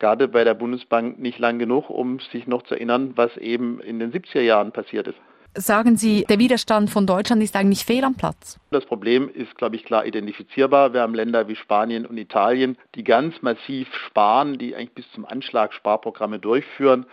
Garde 0.00 0.26
bei 0.26 0.42
der 0.42 0.54
Bundesbank 0.54 1.20
nicht 1.20 1.38
lang 1.38 1.60
genug, 1.60 1.88
um 1.88 2.18
sich 2.32 2.48
noch 2.48 2.62
zu 2.62 2.74
erinnern, 2.74 3.12
was 3.14 3.36
eben 3.36 3.80
in 3.80 4.00
den 4.00 4.12
70er 4.12 4.40
Jahren 4.40 4.72
passiert 4.72 5.06
ist. 5.06 5.18
Sagen 5.54 5.96
Sie, 5.96 6.24
der 6.28 6.38
Widerstand 6.38 6.90
von 6.90 7.06
Deutschland 7.06 7.42
ist 7.42 7.56
eigentlich 7.56 7.84
fehl 7.84 8.04
am 8.04 8.14
Platz? 8.14 8.58
Das 8.70 8.84
Problem 8.84 9.28
ist, 9.32 9.56
glaube 9.56 9.74
ich, 9.74 9.84
klar 9.84 10.06
identifizierbar. 10.06 10.92
Wir 10.92 11.00
haben 11.00 11.14
Länder 11.14 11.48
wie 11.48 11.56
Spanien 11.56 12.06
und 12.06 12.16
Italien, 12.18 12.78
die 12.94 13.02
ganz 13.02 13.42
massiv 13.42 13.92
sparen, 14.06 14.58
die 14.58 14.76
eigentlich 14.76 14.94
bis 14.94 15.12
zum 15.12 15.24
Anschlag 15.24 15.72
Sparprogramme 15.72 16.38
durchführen. 16.38 17.04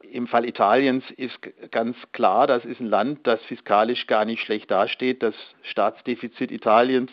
Im 0.00 0.26
Fall 0.26 0.44
Italiens 0.44 1.04
ist 1.16 1.38
ganz 1.70 1.96
klar, 2.12 2.48
das 2.48 2.64
ist 2.64 2.80
ein 2.80 2.86
Land, 2.86 3.20
das 3.28 3.40
fiskalisch 3.42 4.08
gar 4.08 4.24
nicht 4.24 4.42
schlecht 4.42 4.72
dasteht. 4.72 5.22
Das 5.22 5.34
Staatsdefizit 5.62 6.50
Italiens 6.50 7.12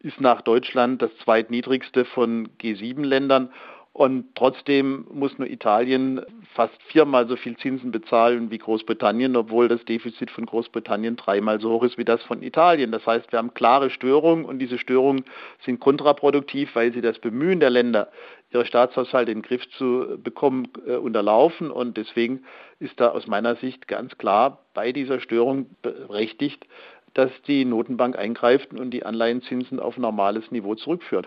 ist 0.00 0.20
nach 0.20 0.42
Deutschland 0.42 1.00
das 1.00 1.10
zweitniedrigste 1.24 2.04
von 2.04 2.48
G7-Ländern 2.60 3.50
und 3.92 4.26
trotzdem 4.36 5.06
muss 5.12 5.38
nur 5.38 5.48
Italien 5.50 6.20
fast 6.54 6.80
viermal 6.84 7.26
so 7.26 7.36
viel 7.36 7.56
Zinsen 7.56 7.90
bezahlen 7.90 8.50
wie 8.50 8.58
Großbritannien, 8.58 9.34
obwohl 9.34 9.66
das 9.66 9.84
Defizit 9.84 10.30
von 10.30 10.46
Großbritannien 10.46 11.16
dreimal 11.16 11.60
so 11.60 11.70
hoch 11.70 11.82
ist 11.82 11.98
wie 11.98 12.04
das 12.04 12.22
von 12.22 12.42
Italien. 12.42 12.92
Das 12.92 13.04
heißt, 13.06 13.32
wir 13.32 13.38
haben 13.38 13.54
klare 13.54 13.90
Störungen 13.90 14.44
und 14.44 14.60
diese 14.60 14.78
Störungen 14.78 15.24
sind 15.64 15.80
kontraproduktiv, 15.80 16.70
weil 16.74 16.92
sie 16.92 17.00
das 17.00 17.18
Bemühen 17.18 17.60
der 17.60 17.70
Länder, 17.70 18.08
ihre 18.50 18.64
Staatshaushalte 18.64 19.32
in 19.32 19.38
den 19.38 19.42
Griff 19.42 19.68
zu 19.70 20.18
bekommen, 20.22 20.68
äh, 20.86 20.94
unterlaufen. 20.94 21.70
Und 21.70 21.96
deswegen 21.96 22.44
ist 22.78 23.00
da 23.00 23.08
aus 23.08 23.26
meiner 23.26 23.56
Sicht 23.56 23.88
ganz 23.88 24.16
klar 24.16 24.64
bei 24.74 24.92
dieser 24.92 25.20
Störung 25.20 25.66
berechtigt, 25.82 26.66
dass 27.14 27.30
die 27.48 27.64
Notenbank 27.64 28.16
eingreift 28.16 28.72
und 28.72 28.90
die 28.90 29.04
Anleihenzinsen 29.04 29.80
auf 29.80 29.98
normales 29.98 30.50
Niveau 30.50 30.76
zurückführt. 30.76 31.26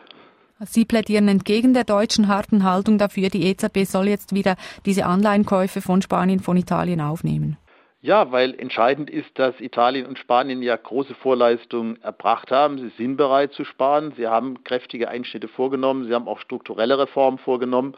Sie 0.65 0.85
plädieren 0.85 1.27
entgegen 1.27 1.73
der 1.73 1.83
deutschen 1.83 2.27
harten 2.27 2.63
Haltung 2.63 2.97
dafür, 2.97 3.29
die 3.29 3.47
EZB 3.47 3.83
soll 3.85 4.07
jetzt 4.07 4.35
wieder 4.35 4.55
diese 4.85 5.05
Anleihenkäufe 5.05 5.81
von 5.81 6.01
Spanien, 6.01 6.39
von 6.39 6.55
Italien 6.55 7.01
aufnehmen. 7.01 7.57
Ja, 8.03 8.31
weil 8.31 8.59
entscheidend 8.59 9.09
ist, 9.11 9.37
dass 9.37 9.59
Italien 9.59 10.07
und 10.07 10.17
Spanien 10.17 10.63
ja 10.63 10.75
große 10.75 11.13
Vorleistungen 11.13 12.01
erbracht 12.01 12.49
haben. 12.49 12.79
Sie 12.79 12.91
sind 12.97 13.17
bereit 13.17 13.53
zu 13.53 13.63
sparen. 13.63 14.13
Sie 14.17 14.27
haben 14.27 14.63
kräftige 14.63 15.07
Einschnitte 15.07 15.47
vorgenommen. 15.47 16.07
Sie 16.07 16.13
haben 16.13 16.27
auch 16.27 16.39
strukturelle 16.39 16.97
Reformen 16.97 17.37
vorgenommen. 17.37 17.95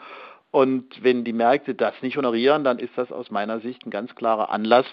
Und 0.51 1.01
wenn 1.01 1.23
die 1.23 1.33
Märkte 1.33 1.73
das 1.73 1.95
nicht 2.01 2.15
honorieren, 2.15 2.63
dann 2.63 2.79
ist 2.79 2.91
das 2.95 3.11
aus 3.11 3.31
meiner 3.31 3.59
Sicht 3.61 3.85
ein 3.85 3.89
ganz 3.89 4.13
klarer 4.13 4.51
Anlass, 4.51 4.85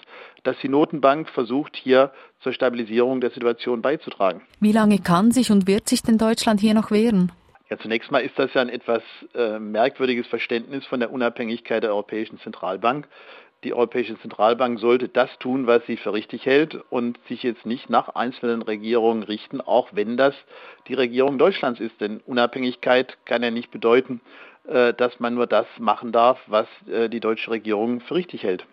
dass 0.43 0.57
die 0.59 0.69
Notenbank 0.69 1.29
versucht, 1.29 1.75
hier 1.75 2.11
zur 2.39 2.53
Stabilisierung 2.53 3.21
der 3.21 3.29
Situation 3.31 3.81
beizutragen. 3.81 4.41
Wie 4.59 4.71
lange 4.71 4.97
kann 4.99 5.31
sich 5.31 5.51
und 5.51 5.67
wird 5.67 5.87
sich 5.87 6.01
denn 6.01 6.17
Deutschland 6.17 6.61
hier 6.61 6.73
noch 6.73 6.89
wehren? 6.89 7.31
Ja, 7.71 7.79
zunächst 7.79 8.11
mal 8.11 8.19
ist 8.19 8.37
das 8.37 8.53
ja 8.53 8.59
ein 8.59 8.67
etwas 8.67 9.01
äh, 9.33 9.57
merkwürdiges 9.57 10.27
Verständnis 10.27 10.85
von 10.87 10.99
der 10.99 11.09
Unabhängigkeit 11.09 11.81
der 11.83 11.91
Europäischen 11.91 12.37
Zentralbank. 12.41 13.07
Die 13.63 13.73
Europäische 13.73 14.19
Zentralbank 14.19 14.77
sollte 14.77 15.07
das 15.07 15.29
tun, 15.39 15.67
was 15.67 15.81
sie 15.85 15.95
für 15.95 16.11
richtig 16.11 16.45
hält 16.45 16.75
und 16.89 17.17
sich 17.29 17.43
jetzt 17.43 17.65
nicht 17.65 17.89
nach 17.89 18.09
einzelnen 18.09 18.61
Regierungen 18.61 19.23
richten, 19.23 19.61
auch 19.61 19.87
wenn 19.93 20.17
das 20.17 20.35
die 20.89 20.95
Regierung 20.95 21.37
Deutschlands 21.37 21.79
ist. 21.79 22.01
Denn 22.01 22.19
Unabhängigkeit 22.25 23.17
kann 23.23 23.41
ja 23.41 23.51
nicht 23.51 23.71
bedeuten, 23.71 24.19
äh, 24.67 24.93
dass 24.93 25.21
man 25.21 25.35
nur 25.35 25.47
das 25.47 25.67
machen 25.79 26.11
darf, 26.11 26.39
was 26.47 26.67
äh, 26.91 27.07
die 27.07 27.21
deutsche 27.21 27.51
Regierung 27.51 28.01
für 28.01 28.15
richtig 28.15 28.43
hält. 28.43 28.65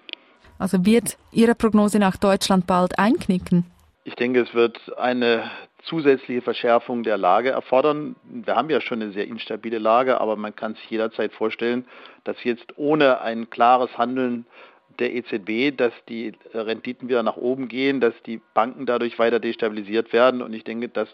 Also 0.58 0.84
wird 0.84 1.18
Ihre 1.30 1.54
Prognose 1.54 2.00
nach 2.00 2.16
Deutschland 2.16 2.66
bald 2.66 2.98
einknicken? 2.98 3.64
Ich 4.02 4.16
denke, 4.16 4.40
es 4.40 4.52
wird 4.54 4.98
eine 4.98 5.48
zusätzliche 5.84 6.42
Verschärfung 6.42 7.02
der 7.02 7.18
Lage 7.18 7.50
erfordern. 7.50 8.16
Wir 8.24 8.56
haben 8.56 8.70
ja 8.70 8.80
schon 8.80 9.02
eine 9.02 9.12
sehr 9.12 9.26
instabile 9.26 9.78
Lage, 9.78 10.20
aber 10.20 10.36
man 10.36 10.54
kann 10.54 10.74
sich 10.74 10.90
jederzeit 10.90 11.32
vorstellen, 11.32 11.86
dass 12.24 12.42
jetzt 12.44 12.76
ohne 12.76 13.20
ein 13.20 13.48
klares 13.50 13.96
Handeln 13.96 14.46
der 14.98 15.14
EZB, 15.14 15.76
dass 15.76 15.92
die 16.08 16.32
Renditen 16.52 17.08
wieder 17.08 17.22
nach 17.22 17.36
oben 17.36 17.68
gehen, 17.68 18.00
dass 18.00 18.14
die 18.26 18.40
Banken 18.54 18.86
dadurch 18.86 19.18
weiter 19.18 19.38
destabilisiert 19.38 20.12
werden. 20.12 20.42
Und 20.42 20.52
ich 20.52 20.64
denke, 20.64 20.88
dass 20.88 21.08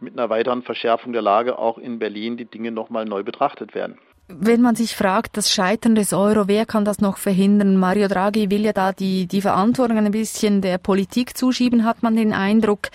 mit 0.00 0.16
einer 0.16 0.30
weiteren 0.30 0.62
Verschärfung 0.62 1.12
der 1.12 1.22
Lage 1.22 1.58
auch 1.58 1.78
in 1.78 1.98
Berlin 1.98 2.36
die 2.36 2.44
Dinge 2.44 2.70
nochmal 2.70 3.04
neu 3.04 3.22
betrachtet 3.22 3.74
werden. 3.74 3.98
Wenn 4.28 4.62
man 4.62 4.74
sich 4.74 4.96
fragt, 4.96 5.36
das 5.36 5.52
Scheitern 5.52 5.94
des 5.94 6.14
Euro, 6.14 6.48
wer 6.48 6.64
kann 6.64 6.86
das 6.86 6.98
noch 6.98 7.18
verhindern? 7.18 7.76
Mario 7.76 8.08
Draghi 8.08 8.50
will 8.50 8.64
ja 8.64 8.72
da 8.72 8.92
die, 8.92 9.26
die 9.26 9.42
Verantwortung 9.42 9.98
ein 9.98 10.10
bisschen 10.12 10.62
der 10.62 10.78
Politik 10.78 11.36
zuschieben, 11.36 11.84
hat 11.84 12.02
man 12.02 12.16
den 12.16 12.32
Eindruck. 12.32 12.88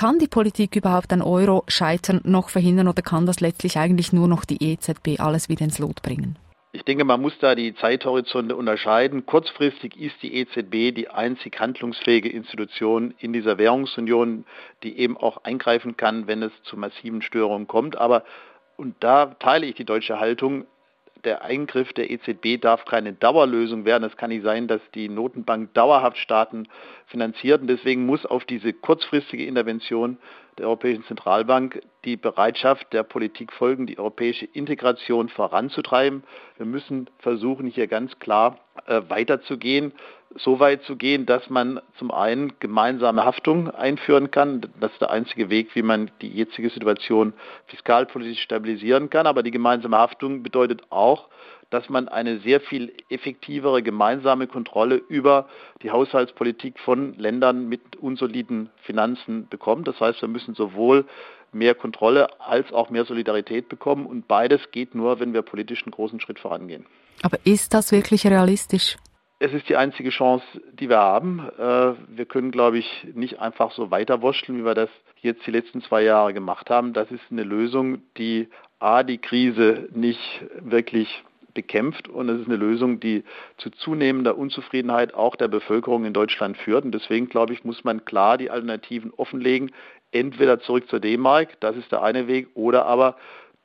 Kann 0.00 0.18
die 0.18 0.28
Politik 0.28 0.76
überhaupt 0.76 1.12
ein 1.12 1.20
Euro-Scheitern 1.20 2.22
noch 2.24 2.48
verhindern 2.48 2.88
oder 2.88 3.02
kann 3.02 3.26
das 3.26 3.40
letztlich 3.40 3.76
eigentlich 3.76 4.14
nur 4.14 4.28
noch 4.28 4.46
die 4.46 4.72
EZB 4.72 5.20
alles 5.20 5.50
wieder 5.50 5.66
ins 5.66 5.78
Lot 5.78 6.00
bringen? 6.00 6.38
Ich 6.72 6.84
denke, 6.84 7.04
man 7.04 7.20
muss 7.20 7.38
da 7.38 7.54
die 7.54 7.74
Zeithorizonte 7.74 8.56
unterscheiden. 8.56 9.26
Kurzfristig 9.26 10.00
ist 10.00 10.14
die 10.22 10.36
EZB 10.36 10.96
die 10.96 11.10
einzig 11.10 11.60
handlungsfähige 11.60 12.30
Institution 12.30 13.12
in 13.18 13.34
dieser 13.34 13.58
Währungsunion, 13.58 14.46
die 14.82 14.98
eben 14.98 15.18
auch 15.18 15.44
eingreifen 15.44 15.98
kann, 15.98 16.26
wenn 16.26 16.42
es 16.42 16.52
zu 16.62 16.78
massiven 16.78 17.20
Störungen 17.20 17.68
kommt. 17.68 17.98
Aber 17.98 18.24
und 18.78 18.94
da 19.00 19.26
teile 19.26 19.66
ich 19.66 19.74
die 19.74 19.84
deutsche 19.84 20.18
Haltung. 20.18 20.64
Der 21.24 21.42
Eingriff 21.42 21.92
der 21.92 22.10
EZB 22.10 22.60
darf 22.60 22.84
keine 22.84 23.12
Dauerlösung 23.12 23.84
werden. 23.84 24.04
Es 24.04 24.16
kann 24.16 24.30
nicht 24.30 24.42
sein, 24.42 24.68
dass 24.68 24.80
die 24.94 25.08
Notenbank 25.08 25.74
dauerhaft 25.74 26.16
Staaten 26.16 26.66
finanziert. 27.06 27.60
Und 27.60 27.68
deswegen 27.68 28.06
muss 28.06 28.24
auf 28.24 28.44
diese 28.44 28.72
kurzfristige 28.72 29.44
Intervention 29.44 30.18
der 30.60 30.68
Europäischen 30.68 31.04
Zentralbank 31.04 31.80
die 32.04 32.16
Bereitschaft 32.16 32.92
der 32.92 33.02
Politik 33.02 33.52
folgen, 33.52 33.86
die 33.86 33.98
europäische 33.98 34.46
Integration 34.46 35.28
voranzutreiben. 35.28 36.22
Wir 36.56 36.66
müssen 36.66 37.08
versuchen, 37.18 37.66
hier 37.66 37.86
ganz 37.86 38.18
klar 38.18 38.58
äh, 38.86 39.00
weiterzugehen 39.08 39.92
so 40.36 40.60
weit 40.60 40.82
zu 40.84 40.96
gehen, 40.96 41.26
dass 41.26 41.50
man 41.50 41.80
zum 41.98 42.10
einen 42.10 42.52
gemeinsame 42.60 43.24
Haftung 43.24 43.68
einführen 43.70 44.30
kann. 44.30 44.60
Das 44.78 44.92
ist 44.92 45.00
der 45.00 45.10
einzige 45.10 45.50
Weg, 45.50 45.74
wie 45.74 45.82
man 45.82 46.10
die 46.20 46.28
jetzige 46.28 46.70
Situation 46.70 47.32
fiskalpolitisch 47.66 48.42
stabilisieren 48.42 49.10
kann. 49.10 49.26
Aber 49.26 49.42
die 49.42 49.50
gemeinsame 49.50 49.98
Haftung 49.98 50.42
bedeutet 50.42 50.82
auch, 50.90 51.28
dass 51.70 51.88
man 51.88 52.08
eine 52.08 52.40
sehr 52.40 52.60
viel 52.60 52.92
effektivere 53.08 53.82
gemeinsame 53.82 54.46
Kontrolle 54.46 54.96
über 54.96 55.48
die 55.82 55.90
Haushaltspolitik 55.90 56.78
von 56.80 57.14
Ländern 57.14 57.68
mit 57.68 57.96
unsoliden 57.96 58.70
Finanzen 58.82 59.48
bekommt. 59.48 59.88
Das 59.88 60.00
heißt, 60.00 60.20
wir 60.20 60.28
müssen 60.28 60.54
sowohl 60.54 61.06
mehr 61.52 61.74
Kontrolle 61.74 62.28
als 62.40 62.72
auch 62.72 62.90
mehr 62.90 63.04
Solidarität 63.04 63.68
bekommen. 63.68 64.06
Und 64.06 64.28
beides 64.28 64.70
geht 64.72 64.94
nur, 64.94 65.20
wenn 65.20 65.32
wir 65.32 65.42
politisch 65.42 65.82
einen 65.84 65.92
großen 65.92 66.20
Schritt 66.20 66.38
vorangehen. 66.38 66.86
Aber 67.22 67.38
ist 67.44 67.74
das 67.74 67.92
wirklich 67.92 68.26
realistisch? 68.26 68.96
es 69.42 69.54
ist 69.54 69.70
die 69.70 69.76
einzige 69.76 70.10
Chance, 70.10 70.44
die 70.74 70.90
wir 70.90 70.98
haben. 70.98 71.40
Äh, 71.58 71.94
wir 72.08 72.26
können, 72.26 72.50
glaube 72.50 72.78
ich, 72.78 73.06
nicht 73.14 73.40
einfach 73.40 73.72
so 73.72 73.90
weiterwurschteln, 73.90 74.58
wie 74.58 74.64
wir 74.66 74.74
das 74.74 74.90
jetzt 75.22 75.46
die 75.46 75.50
letzten 75.50 75.80
zwei 75.82 76.02
Jahre 76.02 76.34
gemacht 76.34 76.68
haben. 76.68 76.92
Das 76.92 77.10
ist 77.10 77.22
eine 77.30 77.42
Lösung, 77.42 78.02
die 78.18 78.48
A, 78.78 79.02
die 79.02 79.16
Krise 79.16 79.88
nicht 79.92 80.20
wirklich 80.60 81.24
bekämpft 81.54 82.08
und 82.08 82.28
es 82.28 82.40
ist 82.40 82.46
eine 82.46 82.56
Lösung, 82.56 83.00
die 83.00 83.24
zu 83.58 83.70
zunehmender 83.70 84.36
Unzufriedenheit 84.36 85.14
auch 85.14 85.36
der 85.36 85.48
Bevölkerung 85.48 86.04
in 86.04 86.12
Deutschland 86.12 86.56
führt. 86.56 86.84
Und 86.84 86.92
deswegen, 86.92 87.28
glaube 87.28 87.52
ich, 87.52 87.64
muss 87.64 87.84
man 87.84 88.04
klar 88.04 88.38
die 88.38 88.50
Alternativen 88.50 89.12
offenlegen. 89.16 89.72
Entweder 90.12 90.60
zurück 90.60 90.88
zur 90.88 91.00
D-Mark, 91.00 91.60
das 91.60 91.76
ist 91.76 91.92
der 91.92 92.02
eine 92.02 92.26
Weg, 92.26 92.48
oder 92.54 92.86
aber 92.86 93.16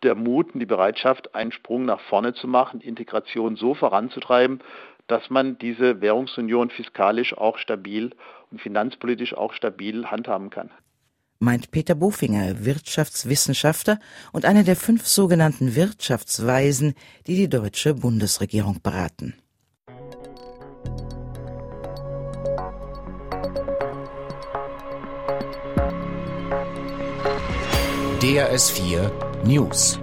der 0.03 0.15
Mut 0.15 0.53
und 0.53 0.59
die 0.59 0.65
Bereitschaft, 0.65 1.33
einen 1.33 1.51
Sprung 1.51 1.85
nach 1.85 1.99
vorne 2.01 2.33
zu 2.33 2.47
machen, 2.47 2.81
Integration 2.81 3.55
so 3.55 3.73
voranzutreiben, 3.73 4.59
dass 5.07 5.29
man 5.29 5.57
diese 5.57 6.01
Währungsunion 6.01 6.69
fiskalisch 6.69 7.37
auch 7.37 7.57
stabil 7.57 8.11
und 8.51 8.61
finanzpolitisch 8.61 9.35
auch 9.35 9.53
stabil 9.53 10.05
handhaben 10.05 10.49
kann. 10.49 10.69
Meint 11.39 11.71
Peter 11.71 11.95
Bofinger, 11.95 12.65
Wirtschaftswissenschaftler 12.65 13.99
und 14.31 14.45
einer 14.45 14.63
der 14.63 14.75
fünf 14.75 15.07
sogenannten 15.07 15.75
Wirtschaftsweisen, 15.75 16.93
die 17.27 17.35
die 17.35 17.49
deutsche 17.49 17.93
Bundesregierung 17.93 18.81
beraten. 18.81 19.35
DRS 28.21 28.71
4 28.71 29.11
News 29.43 29.99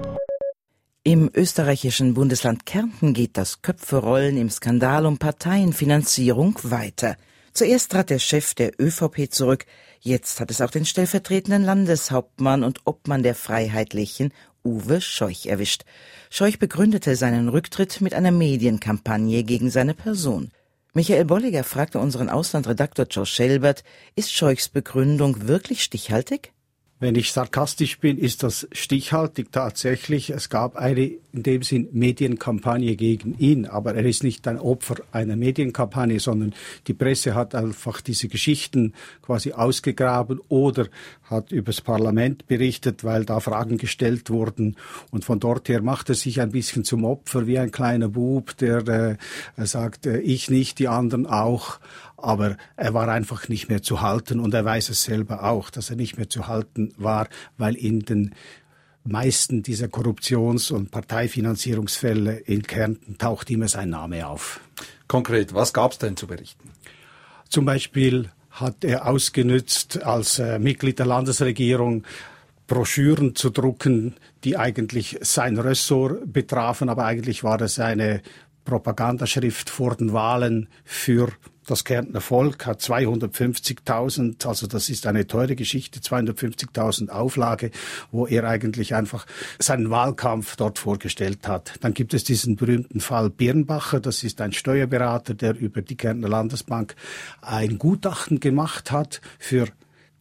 im 1.04 1.28
österreichischen 1.34 2.14
Bundesland 2.14 2.64
Kärnten 2.64 3.12
geht 3.12 3.36
das 3.36 3.60
Köpferollen 3.60 4.36
im 4.36 4.50
Skandal 4.50 5.04
um 5.04 5.18
Parteienfinanzierung 5.18 6.56
weiter. 6.62 7.16
Zuerst 7.52 7.92
trat 7.92 8.08
der 8.08 8.18
Chef 8.18 8.54
der 8.54 8.72
ÖVP 8.80 9.30
zurück, 9.30 9.66
jetzt 10.00 10.40
hat 10.40 10.50
es 10.50 10.62
auch 10.62 10.70
den 10.70 10.86
stellvertretenden 10.86 11.62
Landeshauptmann 11.64 12.64
und 12.64 12.80
Obmann 12.86 13.22
der 13.22 13.34
Freiheitlichen, 13.34 14.32
Uwe 14.64 15.02
Scheuch, 15.02 15.46
erwischt. 15.46 15.84
Scheuch 16.30 16.58
begründete 16.58 17.14
seinen 17.14 17.50
Rücktritt 17.50 18.00
mit 18.00 18.14
einer 18.14 18.30
Medienkampagne 18.30 19.44
gegen 19.44 19.70
seine 19.70 19.92
Person. 19.92 20.50
Michael 20.94 21.26
Bolliger 21.26 21.64
fragte 21.64 21.98
unseren 21.98 22.30
Auslandredaktor 22.30 23.06
Joe 23.10 23.26
Schelbert, 23.26 23.84
ist 24.14 24.32
Scheuchs 24.32 24.70
Begründung 24.70 25.46
wirklich 25.46 25.82
stichhaltig? 25.82 26.52
Wenn 27.02 27.16
ich 27.16 27.32
sarkastisch 27.32 27.98
bin, 27.98 28.16
ist 28.16 28.44
das 28.44 28.68
stichhaltig 28.70 29.50
tatsächlich. 29.50 30.30
Es 30.30 30.50
gab 30.50 30.76
eine 30.76 31.10
in 31.32 31.42
dem 31.42 31.64
Sinn 31.64 31.88
Medienkampagne 31.90 32.94
gegen 32.94 33.36
ihn, 33.38 33.66
aber 33.66 33.96
er 33.96 34.04
ist 34.04 34.22
nicht 34.22 34.46
ein 34.46 34.56
Opfer 34.56 34.96
einer 35.10 35.34
Medienkampagne, 35.34 36.20
sondern 36.20 36.54
die 36.86 36.94
Presse 36.94 37.34
hat 37.34 37.56
einfach 37.56 38.02
diese 38.02 38.28
Geschichten 38.28 38.92
quasi 39.20 39.50
ausgegraben 39.50 40.40
oder 40.48 40.86
hat 41.24 41.50
übers 41.50 41.80
Parlament 41.80 42.46
berichtet, 42.46 43.02
weil 43.02 43.24
da 43.24 43.40
Fragen 43.40 43.78
gestellt 43.78 44.30
wurden. 44.30 44.76
Und 45.10 45.24
von 45.24 45.40
dort 45.40 45.68
her 45.68 45.82
macht 45.82 46.08
er 46.08 46.14
sich 46.14 46.40
ein 46.40 46.52
bisschen 46.52 46.84
zum 46.84 47.04
Opfer 47.04 47.48
wie 47.48 47.58
ein 47.58 47.72
kleiner 47.72 48.10
Bub, 48.10 48.56
der 48.58 49.18
äh, 49.56 49.66
sagt, 49.66 50.06
äh, 50.06 50.18
ich 50.20 50.50
nicht, 50.50 50.78
die 50.78 50.86
anderen 50.86 51.26
auch 51.26 51.80
aber 52.22 52.56
er 52.76 52.94
war 52.94 53.08
einfach 53.08 53.48
nicht 53.48 53.68
mehr 53.68 53.82
zu 53.82 54.00
halten 54.00 54.40
und 54.40 54.54
er 54.54 54.64
weiß 54.64 54.88
es 54.88 55.02
selber 55.02 55.44
auch, 55.44 55.70
dass 55.70 55.90
er 55.90 55.96
nicht 55.96 56.16
mehr 56.16 56.28
zu 56.28 56.46
halten 56.46 56.92
war, 56.96 57.28
weil 57.58 57.74
in 57.74 58.00
den 58.00 58.34
meisten 59.04 59.62
dieser 59.62 59.86
Korruptions- 59.86 60.72
und 60.72 60.90
Parteifinanzierungsfälle 60.90 62.38
in 62.38 62.62
Kärnten 62.62 63.18
taucht 63.18 63.50
immer 63.50 63.68
sein 63.68 63.90
Name 63.90 64.26
auf. 64.26 64.60
Konkret, 65.08 65.54
was 65.54 65.72
gab 65.72 65.92
es 65.92 65.98
denn 65.98 66.16
zu 66.16 66.26
berichten? 66.26 66.70
Zum 67.48 67.64
Beispiel 67.64 68.30
hat 68.50 68.84
er 68.84 69.06
ausgenützt, 69.06 70.02
als 70.02 70.38
äh, 70.38 70.58
Mitglied 70.58 70.98
der 70.98 71.06
Landesregierung 71.06 72.04
Broschüren 72.66 73.34
zu 73.34 73.50
drucken, 73.50 74.14
die 74.44 74.56
eigentlich 74.56 75.18
sein 75.20 75.58
Ressort 75.58 76.32
betrafen, 76.32 76.88
aber 76.88 77.04
eigentlich 77.04 77.44
war 77.44 77.58
das 77.58 77.78
eine 77.78 78.22
Propagandaschrift 78.64 79.68
vor 79.68 79.96
den 79.96 80.12
Wahlen 80.12 80.68
für 80.84 81.32
das 81.66 81.84
Kärntner 81.84 82.20
Volk 82.20 82.66
hat 82.66 82.80
250.000, 82.80 84.46
also 84.46 84.66
das 84.66 84.88
ist 84.88 85.06
eine 85.06 85.26
teure 85.26 85.54
Geschichte, 85.54 86.00
250.000 86.00 87.08
Auflage, 87.10 87.70
wo 88.10 88.26
er 88.26 88.44
eigentlich 88.44 88.94
einfach 88.94 89.26
seinen 89.58 89.90
Wahlkampf 89.90 90.56
dort 90.56 90.78
vorgestellt 90.78 91.46
hat. 91.46 91.74
Dann 91.80 91.94
gibt 91.94 92.14
es 92.14 92.24
diesen 92.24 92.56
berühmten 92.56 93.00
Fall 93.00 93.30
Birnbacher, 93.30 94.00
das 94.00 94.22
ist 94.24 94.40
ein 94.40 94.52
Steuerberater, 94.52 95.34
der 95.34 95.58
über 95.58 95.82
die 95.82 95.96
Kärntner 95.96 96.28
Landesbank 96.28 96.94
ein 97.40 97.78
Gutachten 97.78 98.40
gemacht 98.40 98.90
hat 98.90 99.20
für 99.38 99.68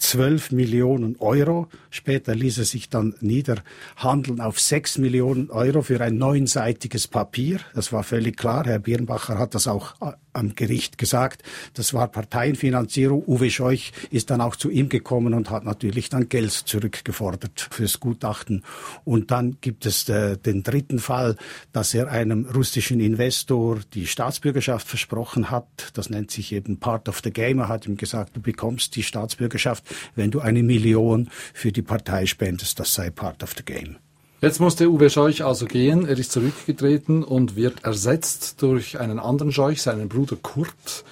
12 0.02 0.52
Millionen 0.52 1.16
Euro. 1.20 1.68
Später 1.94 2.34
ließ 2.34 2.58
er 2.58 2.64
sich 2.64 2.90
dann 2.90 3.16
niederhandeln 3.20 4.40
auf 4.40 4.62
6 4.62 4.98
Millionen 4.98 5.50
Euro 5.50 5.82
für 5.82 6.00
ein 6.00 6.18
neunseitiges 6.18 7.10
Papier. 7.10 7.60
Das 7.76 7.92
war 7.92 8.04
völlig 8.04 8.38
klar. 8.38 8.66
Herr 8.66 8.80
Birnbacher 8.80 9.38
hat 9.38 9.56
das 9.56 9.68
auch 9.68 10.02
äh, 10.02 10.14
am 10.32 10.56
Gericht 10.56 10.98
gesagt. 10.98 11.44
Das 11.74 11.94
war 11.94 12.08
Parteienfinanzierung. 12.08 13.24
Uwe 13.28 13.50
Scheuch 13.50 13.92
ist 14.10 14.30
dann 14.30 14.40
auch 14.40 14.56
zu 14.56 14.70
ihm 14.70 14.88
gekommen 14.88 15.34
und 15.34 15.50
hat 15.50 15.66
natürlich 15.66 16.08
dann 16.08 16.30
Geld 16.30 16.52
zurückgefordert 16.54 17.68
fürs 17.72 18.00
Gutachten. 18.00 18.64
Und 19.04 19.32
dann 19.32 19.58
gibt 19.60 19.86
es 19.86 20.08
äh, 20.08 20.38
den 20.38 20.64
dritten 20.64 21.00
Fall, 21.00 21.36
dass 21.74 21.94
er 21.94 22.10
einem 22.10 22.46
russischen 22.46 23.02
Investor 23.02 23.80
die 23.94 24.08
Staatsbürgerschaft 24.08 24.88
versprochen 24.88 25.52
hat. 25.52 25.92
Das 25.94 26.10
nennt 26.10 26.32
sich 26.32 26.54
eben 26.54 26.80
Part 26.80 27.10
of 27.10 27.20
the 27.22 27.32
Game. 27.32 27.60
Er 27.60 27.68
hat 27.68 27.86
ihm 27.86 27.98
gesagt, 27.98 28.38
du 28.38 28.42
bekommst 28.42 28.96
die 28.96 29.04
Staatsbürgerschaft, 29.04 29.84
wenn 30.16 30.32
du 30.32 30.40
eine 30.40 30.64
Million 30.64 31.30
für 31.54 31.74
die 31.74 31.81
Partei 31.86 32.26
spendest. 32.26 32.80
Das 32.80 32.94
sei 32.94 33.10
Part 33.10 33.44
of 33.44 33.54
the 33.56 33.64
Game. 33.64 33.98
Jetzt 34.42 34.60
musste 34.60 34.90
Uwe 34.90 35.10
Scheuch 35.10 35.46
also 35.46 35.68
gehen. 35.68 36.08
Er 36.08 36.18
ist 36.18 36.32
zurückgetreten 36.32 37.24
und 37.24 37.56
wird 37.56 37.84
ersetzt 37.84 38.62
durch 38.64 39.00
einen 39.00 39.20
anderen 39.20 39.52
Scheuch, 39.52 39.82
seinen 39.82 40.10
Bruder 40.10 40.36
Kurt. 40.36 41.06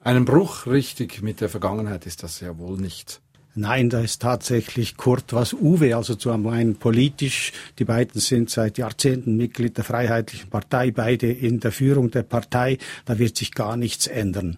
Einen 0.00 0.24
Bruch 0.24 0.66
richtig 0.66 1.22
mit 1.22 1.40
der 1.40 1.48
Vergangenheit 1.48 2.04
ist 2.04 2.24
das 2.24 2.40
ja 2.40 2.58
wohl 2.58 2.78
nicht. 2.78 3.21
Nein, 3.54 3.90
da 3.90 4.00
ist 4.00 4.22
tatsächlich 4.22 4.96
Kurt 4.96 5.34
was 5.34 5.52
Uwe, 5.52 5.94
also 5.94 6.14
zu 6.14 6.30
meinen 6.38 6.76
politisch. 6.76 7.52
Die 7.78 7.84
beiden 7.84 8.18
sind 8.18 8.48
seit 8.48 8.78
Jahrzehnten 8.78 9.36
Mitglied 9.36 9.76
der 9.76 9.84
Freiheitlichen 9.84 10.48
Partei, 10.48 10.90
beide 10.90 11.30
in 11.30 11.60
der 11.60 11.70
Führung 11.70 12.10
der 12.10 12.22
Partei. 12.22 12.78
Da 13.04 13.18
wird 13.18 13.36
sich 13.36 13.52
gar 13.52 13.76
nichts 13.76 14.06
ändern. 14.06 14.56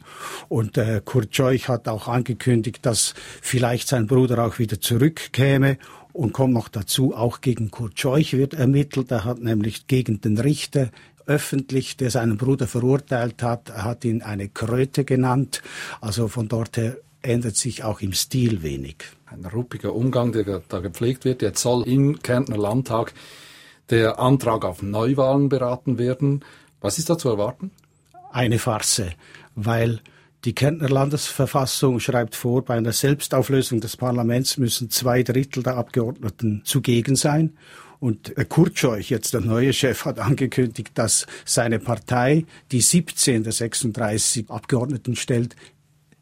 Und 0.48 0.78
äh, 0.78 1.02
Kurt 1.04 1.34
Scheuch 1.34 1.68
hat 1.68 1.88
auch 1.88 2.06
angekündigt, 2.06 2.86
dass 2.86 3.14
vielleicht 3.42 3.88
sein 3.88 4.06
Bruder 4.06 4.44
auch 4.46 4.60
wieder 4.60 4.80
zurückkäme 4.80 5.76
und 6.12 6.32
kommt 6.32 6.54
noch 6.54 6.68
dazu, 6.68 7.16
auch 7.16 7.40
gegen 7.40 7.72
Kurt 7.72 7.98
Scheuch 7.98 8.34
wird 8.34 8.54
ermittelt. 8.54 9.10
Er 9.10 9.24
hat 9.24 9.40
nämlich 9.40 9.88
gegen 9.88 10.20
den 10.20 10.38
Richter 10.38 10.90
öffentlich, 11.26 11.96
der 11.96 12.12
seinen 12.12 12.36
Bruder 12.36 12.68
verurteilt 12.68 13.42
hat, 13.42 13.72
hat 13.72 14.04
ihn 14.04 14.22
eine 14.22 14.48
Kröte 14.48 15.04
genannt. 15.04 15.62
Also 16.00 16.28
von 16.28 16.46
dort 16.46 16.76
her 16.76 16.96
ändert 17.24 17.56
sich 17.56 17.84
auch 17.84 18.00
im 18.00 18.12
Stil 18.12 18.62
wenig. 18.62 18.96
Ein 19.26 19.44
ruppiger 19.46 19.94
Umgang, 19.94 20.32
der 20.32 20.62
da 20.68 20.80
gepflegt 20.80 21.24
wird. 21.24 21.42
Jetzt 21.42 21.62
soll 21.62 21.86
im 21.88 22.20
Kärntner 22.22 22.56
Landtag 22.56 23.12
der 23.90 24.18
Antrag 24.18 24.64
auf 24.64 24.82
Neuwahlen 24.82 25.48
beraten 25.48 25.98
werden. 25.98 26.44
Was 26.80 26.98
ist 26.98 27.10
da 27.10 27.18
zu 27.18 27.28
erwarten? 27.28 27.70
Eine 28.30 28.58
Farce, 28.58 29.12
weil 29.54 30.00
die 30.44 30.54
Kärntner 30.54 30.90
Landesverfassung 30.90 32.00
schreibt 32.00 32.36
vor, 32.36 32.64
bei 32.64 32.74
einer 32.74 32.92
Selbstauflösung 32.92 33.80
des 33.80 33.96
Parlaments 33.96 34.58
müssen 34.58 34.90
zwei 34.90 35.22
Drittel 35.22 35.62
der 35.62 35.76
Abgeordneten 35.76 36.62
zugegen 36.64 37.16
sein. 37.16 37.56
Und 38.00 38.34
Kurt 38.50 38.78
Scheuch, 38.78 39.08
jetzt 39.08 39.32
der 39.32 39.40
neue 39.40 39.72
Chef, 39.72 40.04
hat 40.04 40.18
angekündigt, 40.18 40.90
dass 40.94 41.26
seine 41.46 41.78
Partei, 41.78 42.44
die 42.70 42.82
17 42.82 43.44
der 43.44 43.52
36 43.52 44.50
Abgeordneten 44.50 45.16
stellt, 45.16 45.56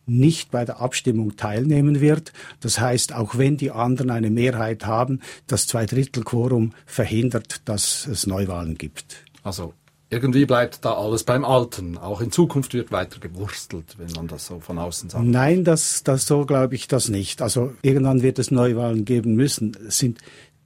nicht 0.06 0.50
bei 0.50 0.64
der 0.64 0.80
Abstimmung 0.80 1.37
teilnehmen 1.37 2.00
wird. 2.00 2.32
Das 2.61 2.80
heißt, 2.80 3.14
auch 3.14 3.38
wenn 3.38 3.56
die 3.56 3.71
anderen 3.71 4.11
eine 4.11 4.30
Mehrheit 4.30 4.87
haben, 4.87 5.21
das 5.47 5.66
Zweidrittelquorum 5.66 6.73
verhindert, 6.87 7.62
dass 7.66 8.06
es 8.06 8.26
Neuwahlen 8.26 8.76
gibt. 8.76 9.25
Also 9.42 9.75
irgendwie 10.11 10.44
bleibt 10.44 10.85
da 10.85 10.92
alles 10.94 11.25
beim 11.25 11.44
Alten. 11.44 11.97
Auch 11.97 12.21
in 12.21 12.30
Zukunft 12.30 12.75
wird 12.75 12.92
weiter 12.92 13.18
gewurstelt, 13.18 13.94
wenn 13.97 14.11
man 14.11 14.28
das 14.28 14.47
so 14.47 14.61
von 14.61 14.78
außen 14.78 15.09
sagt. 15.09 15.25
Nein, 15.25 15.64
das, 15.64 16.02
das 16.02 16.26
so 16.26 16.44
glaube 16.44 16.75
ich 16.75 16.87
das 16.87 17.09
nicht. 17.09 17.40
Also 17.40 17.73
irgendwann 17.80 18.23
wird 18.23 18.38
es 18.38 18.50
Neuwahlen 18.50 19.06
geben 19.06 19.35
müssen. 19.35 19.75
Es 19.88 19.99
sind 19.99 20.18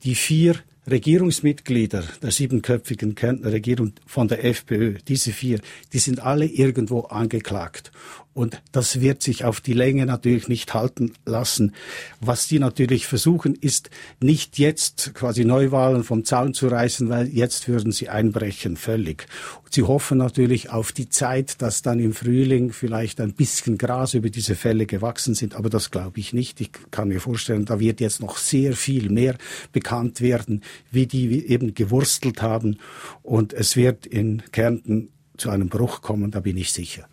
die 0.03 0.17
vier 0.17 0.57
Regierungsmitglieder 0.91 2.05
der 2.23 2.31
siebenköpfigen 2.31 3.15
Kärntner 3.15 3.53
Regierung 3.53 3.93
von 4.07 4.29
der 4.29 4.45
FPÖ, 4.45 4.99
diese 5.07 5.33
vier, 5.33 5.61
die 5.93 5.99
sind 5.99 6.21
alle 6.21 6.47
irgendwo 6.47 7.01
angeklagt. 7.01 7.91
Und 8.37 8.61
das 8.71 9.01
wird 9.01 9.23
sich 9.23 9.45
auf 9.45 9.63
die 9.63 9.73
Länge 9.73 10.05
natürlich 10.05 10.47
nicht 10.47 10.75
halten 10.75 11.15
lassen. 11.25 11.73
Was 12.21 12.47
die 12.47 12.59
natürlich 12.59 13.07
versuchen, 13.07 13.55
ist 13.55 13.89
nicht 14.21 14.59
jetzt 14.59 15.15
quasi 15.15 15.47
Neuwahlen 15.47 16.05
vom 16.05 16.23
Zaun 16.27 16.53
zu 16.53 16.69
reißen, 16.69 17.09
weil 17.09 17.29
jetzt 17.29 17.67
würden 17.67 17.93
sie 17.93 18.11
einbrechen, 18.11 18.77
völlig. 18.77 19.27
Sie 19.71 19.85
hoffen 19.85 20.19
natürlich 20.19 20.69
auf 20.69 20.93
die 20.93 21.09
Zeit, 21.09 21.63
dass 21.63 21.81
dann 21.81 21.99
im 21.99 22.13
Frühling 22.13 22.75
vielleicht 22.75 23.23
ein 23.23 23.33
bisschen 23.33 23.79
Gras 23.79 24.13
über 24.13 24.29
diese 24.29 24.55
Fälle 24.55 24.85
gewachsen 24.85 25.35
sind, 25.35 25.55
aber 25.55 25.71
das 25.71 25.91
glaube 25.91 26.21
ich 26.21 26.35
nicht. 26.35 26.61
Ich 26.61 26.73
kann 26.91 27.09
mir 27.09 27.23
vorstellen, 27.23 27.65
da 27.65 27.81
wird 27.81 28.03
jetzt 28.03 28.21
noch 28.21 28.37
sehr 28.37 28.75
viel 28.75 29.09
mehr 29.09 29.39
bekannt 29.73 30.21
werden, 30.21 30.63
wie 30.91 31.07
die 31.07 31.47
eben 31.47 31.73
gewurstelt 31.73 32.43
haben. 32.43 32.77
Und 33.23 33.55
es 33.55 33.77
wird 33.77 34.05
in 34.05 34.43
Kärnten 34.53 35.09
zu 35.39 35.49
einem 35.49 35.71
Bruch 35.71 36.03
kommen, 36.03 36.33
da 36.33 36.41
bin 36.41 36.59
ich 36.59 36.75
sicher. 36.75 37.09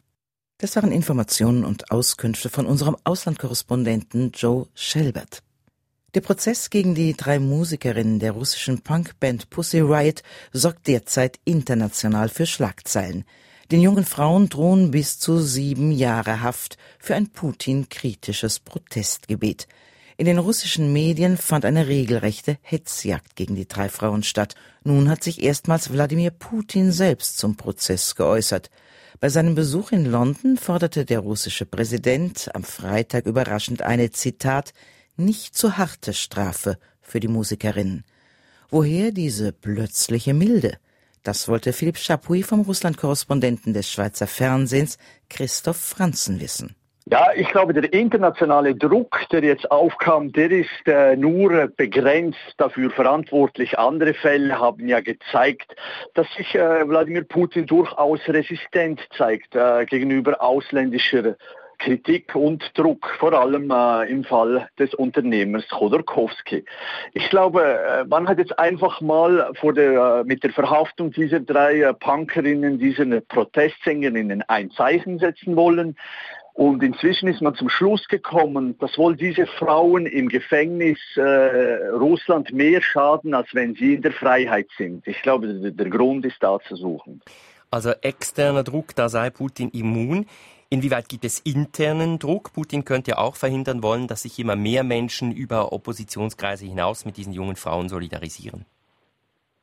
Das 0.63 0.77
waren 0.77 0.93
Informationen 0.93 1.65
und 1.65 1.91
Auskünfte 1.91 2.49
von 2.49 2.65
unserem 2.65 2.95
Auslandkorrespondenten 3.03 4.31
Joe 4.31 4.67
Shelbert. 4.73 5.43
Der 6.13 6.21
Prozess 6.21 6.69
gegen 6.69 6.95
die 6.95 7.17
drei 7.17 7.37
Musikerinnen 7.39 8.19
der 8.19 8.31
russischen 8.31 8.79
Punkband 8.79 9.49
Pussy 9.49 9.81
Riot 9.81 10.23
sorgt 10.53 10.87
derzeit 10.87 11.37
international 11.43 12.29
für 12.29 12.45
Schlagzeilen. 12.45 13.25
Den 13.73 13.81
jungen 13.81 14.05
Frauen 14.05 14.47
drohen 14.47 14.91
bis 14.91 15.19
zu 15.19 15.41
sieben 15.41 15.91
Jahre 15.91 16.39
Haft 16.39 16.77
für 16.97 17.15
ein 17.15 17.27
Putin-kritisches 17.27 18.61
Protestgebet. 18.61 19.67
In 20.15 20.27
den 20.27 20.37
russischen 20.37 20.93
Medien 20.93 21.35
fand 21.35 21.65
eine 21.65 21.89
regelrechte 21.89 22.57
Hetzjagd 22.61 23.35
gegen 23.35 23.55
die 23.55 23.67
drei 23.67 23.89
Frauen 23.89 24.23
statt. 24.23 24.55
Nun 24.85 25.09
hat 25.09 25.25
sich 25.25 25.43
erstmals 25.43 25.91
Wladimir 25.91 26.31
Putin 26.31 26.93
selbst 26.93 27.37
zum 27.37 27.57
Prozess 27.57 28.15
geäußert. 28.15 28.69
Bei 29.19 29.29
seinem 29.29 29.55
Besuch 29.55 29.91
in 29.91 30.05
London 30.05 30.57
forderte 30.57 31.05
der 31.05 31.19
russische 31.19 31.65
Präsident 31.65 32.49
am 32.53 32.63
Freitag 32.63 33.25
überraschend 33.25 33.81
eine 33.81 34.11
Zitat 34.11 34.73
nicht 35.15 35.55
zu 35.55 35.77
harte 35.77 36.13
Strafe 36.13 36.77
für 37.01 37.19
die 37.19 37.27
Musikerinnen. 37.27 38.03
Woher 38.69 39.11
diese 39.11 39.51
plötzliche 39.51 40.33
Milde? 40.33 40.77
Das 41.21 41.47
wollte 41.47 41.71
Philipp 41.73 41.97
Chapuis 41.97 42.45
vom 42.45 42.61
Russland-Korrespondenten 42.61 43.73
des 43.73 43.89
Schweizer 43.89 44.27
Fernsehens 44.27 44.97
Christoph 45.29 45.77
Franzen 45.77 46.39
wissen. 46.41 46.75
Ja, 47.05 47.27
ich 47.35 47.49
glaube, 47.49 47.73
der 47.73 47.91
internationale 47.91 48.75
Druck, 48.75 49.19
der 49.31 49.43
jetzt 49.43 49.69
aufkam, 49.69 50.31
der 50.31 50.49
ist 50.51 50.87
äh, 50.87 51.17
nur 51.17 51.67
begrenzt 51.75 52.39
dafür 52.57 52.91
verantwortlich. 52.91 53.77
Andere 53.77 54.13
Fälle 54.13 54.57
haben 54.57 54.87
ja 54.87 55.01
gezeigt, 55.01 55.75
dass 56.13 56.31
sich 56.35 56.55
äh, 56.55 56.87
Wladimir 56.87 57.25
Putin 57.25 57.65
durchaus 57.65 58.21
resistent 58.29 59.01
zeigt 59.17 59.53
äh, 59.53 59.85
gegenüber 59.85 60.41
ausländischer 60.41 61.35
Kritik 61.79 62.33
und 62.35 62.63
Druck, 62.77 63.09
vor 63.19 63.33
allem 63.33 63.69
äh, 63.69 64.09
im 64.09 64.23
Fall 64.23 64.69
des 64.79 64.93
Unternehmers 64.93 65.67
Chodorkowski. 65.67 66.63
Ich 67.13 67.29
glaube, 67.29 67.61
äh, 67.63 68.05
man 68.05 68.29
hat 68.29 68.37
jetzt 68.37 68.57
einfach 68.57 69.01
mal 69.01 69.51
der, 69.61 70.21
äh, 70.21 70.23
mit 70.23 70.43
der 70.43 70.51
Verhaftung 70.51 71.11
dieser 71.11 71.41
drei 71.41 71.81
äh, 71.81 71.93
Punkerinnen, 71.93 72.79
dieser 72.79 73.19
Protestsängerinnen 73.19 74.43
ein 74.47 74.71
Zeichen 74.71 75.19
setzen 75.19 75.57
wollen. 75.57 75.97
Und 76.53 76.83
inzwischen 76.83 77.27
ist 77.27 77.41
man 77.41 77.55
zum 77.55 77.67
Schluss 77.67 78.07
gekommen, 78.07 78.77
dass 78.79 78.97
wohl 78.97 79.15
diese 79.15 79.47
Frauen 79.47 80.05
im 80.05 80.29
Gefängnis 80.29 80.99
äh, 81.15 81.21
Russland 81.89 82.53
mehr 82.53 82.81
schaden, 82.81 83.33
als 83.33 83.47
wenn 83.53 83.73
sie 83.73 83.95
in 83.95 84.03
der 84.03 84.11
Freiheit 84.11 84.67
sind. 84.77 85.07
Ich 85.07 85.21
glaube, 85.23 85.47
der, 85.47 85.71
der 85.71 85.89
Grund 85.89 86.25
ist 86.25 86.37
da 86.41 86.59
zu 86.67 86.75
suchen. 86.75 87.21
Also 87.71 87.89
externer 88.01 88.63
Druck, 88.63 88.93
da 88.93 89.09
sei 89.09 89.31
Putin 89.31 89.69
immun. 89.69 90.27
Inwieweit 90.69 91.09
gibt 91.09 91.25
es 91.25 91.39
internen 91.39 92.19
Druck? 92.19 92.53
Putin 92.53 92.85
könnte 92.85 93.11
ja 93.11 93.17
auch 93.17 93.35
verhindern 93.35 93.81
wollen, 93.81 94.07
dass 94.07 94.21
sich 94.21 94.37
immer 94.37 94.55
mehr 94.55 94.83
Menschen 94.83 95.31
über 95.31 95.73
Oppositionskreise 95.73 96.65
hinaus 96.65 97.03
mit 97.03 97.17
diesen 97.17 97.33
jungen 97.33 97.55
Frauen 97.55 97.89
solidarisieren. 97.89 98.65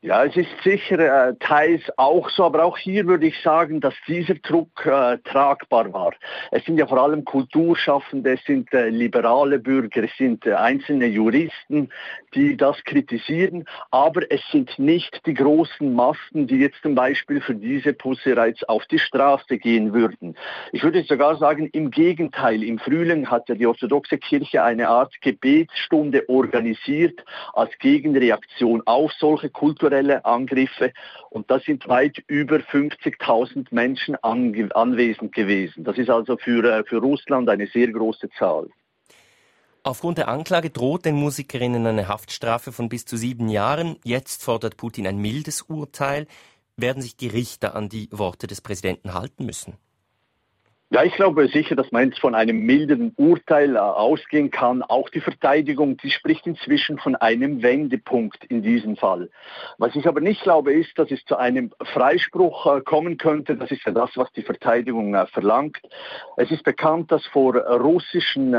Ja, 0.03 0.25
es 0.25 0.35
ist 0.35 0.49
sicher 0.65 1.29
äh, 1.29 1.35
teils 1.41 1.83
auch 1.99 2.31
so, 2.31 2.45
aber 2.45 2.65
auch 2.65 2.79
hier 2.79 3.07
würde 3.07 3.27
ich 3.27 3.39
sagen, 3.43 3.83
dass 3.83 3.93
dieser 4.09 4.33
Druck 4.37 4.87
äh, 4.87 5.19
tragbar 5.25 5.93
war. 5.93 6.15
Es 6.51 6.65
sind 6.65 6.79
ja 6.79 6.87
vor 6.87 7.03
allem 7.03 7.23
Kulturschaffende, 7.23 8.33
es 8.33 8.45
sind 8.47 8.73
äh, 8.73 8.89
liberale 8.89 9.59
Bürger, 9.59 10.05
es 10.05 10.17
sind 10.17 10.47
äh, 10.47 10.55
einzelne 10.55 11.05
Juristen, 11.05 11.91
die 12.35 12.57
das 12.57 12.83
kritisieren, 12.85 13.67
aber 13.91 14.23
es 14.31 14.41
sind 14.51 14.79
nicht 14.79 15.21
die 15.27 15.35
großen 15.35 15.93
Massen, 15.95 16.47
die 16.47 16.61
jetzt 16.61 16.81
zum 16.81 16.95
Beispiel 16.95 17.43
für 17.43 17.55
diese 17.55 17.93
Pussereiz 17.93 18.63
auf 18.63 18.87
die 18.87 18.99
Straße 18.99 19.59
gehen 19.59 19.93
würden. 19.93 20.35
Ich 20.73 20.83
würde 20.83 21.03
sogar 21.03 21.37
sagen, 21.37 21.69
im 21.75 21.91
Gegenteil, 21.91 22.63
im 22.63 22.79
Frühling 22.79 23.31
hat 23.31 23.51
ja 23.51 23.55
die 23.55 23.67
orthodoxe 23.67 24.17
Kirche 24.17 24.63
eine 24.63 24.89
Art 24.89 25.21
Gebetsstunde 25.21 26.27
organisiert 26.31 27.23
als 27.53 27.77
Gegenreaktion 27.81 28.83
auf 28.87 29.13
solche 29.13 29.51
Kultur 29.51 29.90
kulturelle 29.91 30.25
Angriffe 30.25 30.93
und 31.31 31.51
da 31.51 31.59
sind 31.59 31.89
weit 31.89 32.23
über 32.27 32.57
50.000 32.57 33.67
Menschen 33.71 34.17
anwesend 34.23 35.35
gewesen. 35.35 35.85
Das 35.85 35.99
ist 35.99 36.11
also 36.11 36.37
für, 36.37 36.65
äh, 36.65 36.85
für 36.85 36.99
Russland 36.99 37.49
eine 37.49 37.67
sehr 37.67 37.89
große 37.89 38.31
Zahl. 38.39 38.69
Aufgrund 39.83 40.19
der 40.19 40.29
Anklage 40.29 40.71
droht 40.71 41.07
den 41.07 41.17
Musikerinnen 41.17 41.87
eine 41.87 42.07
Haftstrafe 42.07 42.71
von 42.71 42.89
bis 42.89 43.07
zu 43.07 43.17
sieben 43.17 43.49
Jahren. 43.49 43.97
Jetzt 44.05 44.45
fordert 44.45 44.77
Putin 44.77 45.07
ein 45.07 45.19
mildes 45.19 45.63
Urteil. 45.63 46.27
Werden 46.77 47.03
sich 47.03 47.17
die 47.17 47.29
Richter 47.29 47.75
an 47.75 47.89
die 47.89 48.09
Worte 48.13 48.47
des 48.47 48.61
Präsidenten 48.61 49.15
halten 49.15 49.47
müssen? 49.47 49.75
Ja, 50.93 51.05
ich 51.05 51.15
glaube 51.15 51.47
sicher, 51.47 51.77
dass 51.77 51.93
man 51.93 52.07
jetzt 52.07 52.19
von 52.19 52.35
einem 52.35 52.67
milderen 52.67 53.13
Urteil 53.17 53.77
äh, 53.77 53.79
ausgehen 53.79 54.51
kann. 54.51 54.83
Auch 54.83 55.09
die 55.09 55.21
Verteidigung, 55.21 55.97
die 55.99 56.11
spricht 56.11 56.49
inzwischen 56.49 56.99
von 56.99 57.15
einem 57.15 57.63
Wendepunkt 57.63 58.45
in 58.47 58.61
diesem 58.61 58.97
Fall. 58.97 59.31
Was 59.79 59.95
ich 59.95 60.09
aber 60.09 60.21
nicht 60.21 60.43
glaube, 60.43 60.73
ist, 60.73 60.99
dass 60.99 61.13
es 61.13 61.25
zu 61.27 61.37
einem 61.37 61.71
Freispruch 61.81 62.67
äh, 62.67 62.81
kommen 62.81 63.19
könnte. 63.19 63.55
Das 63.55 63.71
ist 63.71 63.85
ja 63.87 63.93
das, 63.93 64.11
was 64.17 64.33
die 64.33 64.43
Verteidigung 64.43 65.15
äh, 65.15 65.27
verlangt. 65.27 65.79
Es 66.37 66.51
ist 66.51 66.65
bekannt, 66.65 67.13
dass 67.13 67.25
vor 67.27 67.55
russischen 67.55 68.57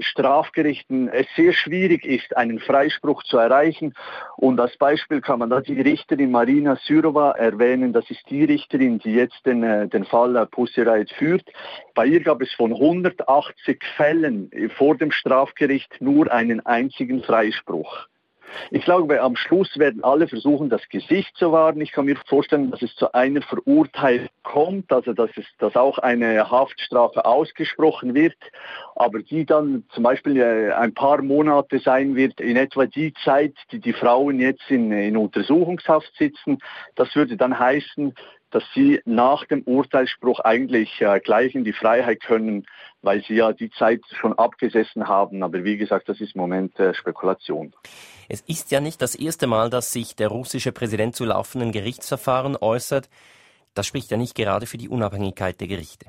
Strafgerichten 0.00 1.08
es 1.08 1.26
sehr 1.36 1.52
schwierig 1.52 2.04
ist, 2.06 2.34
einen 2.36 2.60
Freispruch 2.60 3.24
zu 3.24 3.36
erreichen. 3.36 3.92
Und 4.36 4.58
als 4.60 4.76
Beispiel 4.78 5.20
kann 5.20 5.40
man 5.40 5.50
da 5.50 5.60
die 5.60 5.80
Richterin 5.80 6.30
Marina 6.30 6.76
Syrova 6.76 7.32
erwähnen. 7.32 7.92
Das 7.92 8.08
ist 8.10 8.22
die 8.30 8.44
Richterin, 8.44 9.00
die 9.00 9.12
jetzt 9.12 9.44
den, 9.44 9.90
den 9.90 10.04
Fall 10.04 10.46
Pussy 10.46 10.82
Riot 10.82 11.10
führt. 11.10 11.44
Bei 11.94 12.06
ihr 12.06 12.20
gab 12.20 12.42
es 12.42 12.52
von 12.52 12.72
180 12.72 13.82
Fällen 13.96 14.50
vor 14.76 14.96
dem 14.96 15.10
Strafgericht 15.10 16.00
nur 16.00 16.30
einen 16.32 16.64
einzigen 16.64 17.22
Freispruch. 17.22 18.08
Ich 18.70 18.84
glaube, 18.84 19.20
am 19.20 19.36
Schluss 19.36 19.78
werden 19.78 20.04
alle 20.04 20.28
versuchen, 20.28 20.68
das 20.68 20.88
Gesicht 20.88 21.36
zu 21.36 21.52
wahren. 21.52 21.80
Ich 21.80 21.92
kann 21.92 22.06
mir 22.06 22.16
vorstellen, 22.26 22.70
dass 22.70 22.82
es 22.82 22.94
zu 22.96 23.12
einer 23.14 23.42
Verurteilung 23.42 24.28
kommt, 24.42 24.92
also 24.92 25.12
dass, 25.12 25.30
es, 25.36 25.44
dass 25.58 25.76
auch 25.76 25.98
eine 25.98 26.50
Haftstrafe 26.50 27.24
ausgesprochen 27.24 28.14
wird, 28.14 28.36
aber 28.96 29.20
die 29.20 29.44
dann 29.44 29.84
zum 29.90 30.02
Beispiel 30.02 30.38
äh, 30.38 30.72
ein 30.72 30.94
paar 30.94 31.22
Monate 31.22 31.78
sein 31.78 32.16
wird, 32.16 32.40
in 32.40 32.56
etwa 32.56 32.86
die 32.86 33.12
Zeit, 33.24 33.54
die 33.72 33.80
die 33.80 33.92
Frauen 33.92 34.40
jetzt 34.40 34.70
in, 34.70 34.90
in 34.92 35.16
Untersuchungshaft 35.16 36.12
sitzen. 36.16 36.58
Das 36.94 37.14
würde 37.14 37.36
dann 37.36 37.58
heißen, 37.58 38.14
dass 38.50 38.64
sie 38.74 39.00
nach 39.04 39.44
dem 39.44 39.62
Urteilsspruch 39.62 40.40
eigentlich 40.40 41.00
äh, 41.00 41.20
gleich 41.20 41.54
in 41.54 41.64
die 41.64 41.72
Freiheit 41.72 42.20
können, 42.20 42.66
weil 43.02 43.22
sie 43.24 43.34
ja 43.34 43.52
die 43.52 43.70
Zeit 43.70 44.00
schon 44.20 44.32
abgesessen 44.32 45.06
haben. 45.06 45.42
Aber 45.42 45.64
wie 45.64 45.76
gesagt, 45.76 46.08
das 46.08 46.20
ist 46.20 46.34
im 46.34 46.40
Moment 46.40 46.78
äh, 46.78 46.94
Spekulation. 46.94 47.74
Es 48.28 48.40
ist 48.42 48.70
ja 48.70 48.80
nicht 48.80 49.00
das 49.02 49.14
erste 49.14 49.46
Mal, 49.46 49.70
dass 49.70 49.92
sich 49.92 50.16
der 50.16 50.28
russische 50.28 50.72
Präsident 50.72 51.14
zu 51.14 51.24
laufenden 51.24 51.72
Gerichtsverfahren 51.72 52.56
äußert. 52.56 53.08
Das 53.74 53.86
spricht 53.86 54.10
ja 54.10 54.16
nicht 54.16 54.34
gerade 54.34 54.66
für 54.66 54.78
die 54.78 54.88
Unabhängigkeit 54.88 55.60
der 55.60 55.68
Gerichte. 55.68 56.06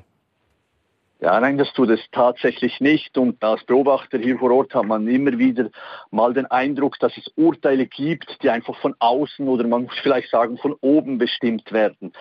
Ja, 1.22 1.38
nein, 1.38 1.58
das 1.58 1.70
tut 1.74 1.90
es 1.90 2.00
tatsächlich 2.12 2.80
nicht. 2.80 3.18
Und 3.18 3.44
als 3.44 3.62
Beobachter 3.64 4.16
hier 4.16 4.38
vor 4.38 4.50
Ort 4.52 4.74
hat 4.74 4.86
man 4.86 5.06
immer 5.06 5.38
wieder 5.38 5.68
mal 6.10 6.32
den 6.32 6.46
Eindruck, 6.46 6.98
dass 6.98 7.14
es 7.18 7.30
Urteile 7.36 7.86
gibt, 7.86 8.42
die 8.42 8.48
einfach 8.48 8.74
von 8.80 8.94
außen 9.00 9.46
oder 9.46 9.66
man 9.66 9.82
muss 9.82 9.98
vielleicht 10.02 10.30
sagen 10.30 10.56
von 10.56 10.74
oben 10.80 11.18
bestimmt 11.18 11.72
werden. 11.72 12.14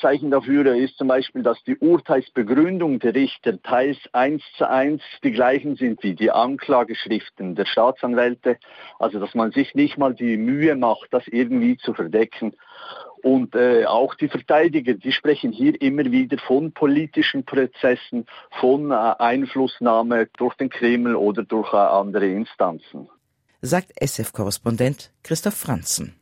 Zeichen 0.00 0.30
dafür 0.30 0.72
ist 0.76 0.96
zum 0.98 1.08
Beispiel, 1.08 1.42
dass 1.42 1.60
die 1.64 1.76
Urteilsbegründung 1.76 3.00
der 3.00 3.16
Richter 3.16 3.60
teils 3.60 3.98
eins 4.12 4.44
zu 4.56 4.68
eins 4.68 5.02
die 5.24 5.32
gleichen 5.32 5.74
sind 5.74 6.04
wie 6.04 6.14
die 6.14 6.30
Anklageschriften 6.30 7.56
der 7.56 7.64
Staatsanwälte. 7.64 8.58
Also 9.00 9.18
dass 9.18 9.34
man 9.34 9.50
sich 9.50 9.74
nicht 9.74 9.98
mal 9.98 10.14
die 10.14 10.36
Mühe 10.36 10.76
macht, 10.76 11.08
das 11.10 11.26
irgendwie 11.26 11.76
zu 11.76 11.92
verdecken. 11.92 12.54
Und 13.24 13.54
äh, 13.54 13.86
auch 13.86 14.14
die 14.16 14.28
Verteidiger, 14.28 14.92
die 14.92 15.10
sprechen 15.10 15.50
hier 15.50 15.80
immer 15.80 16.04
wieder 16.04 16.36
von 16.36 16.72
politischen 16.72 17.42
Prozessen, 17.42 18.26
von 18.60 18.90
äh, 18.90 18.94
Einflussnahme 18.94 20.28
durch 20.36 20.54
den 20.56 20.68
Kreml 20.68 21.16
oder 21.16 21.42
durch 21.42 21.72
äh, 21.72 21.76
andere 21.78 22.26
Instanzen. 22.26 23.08
Sagt 23.62 23.92
SF-Korrespondent 23.98 25.10
Christoph 25.22 25.54
Franzen. 25.54 26.16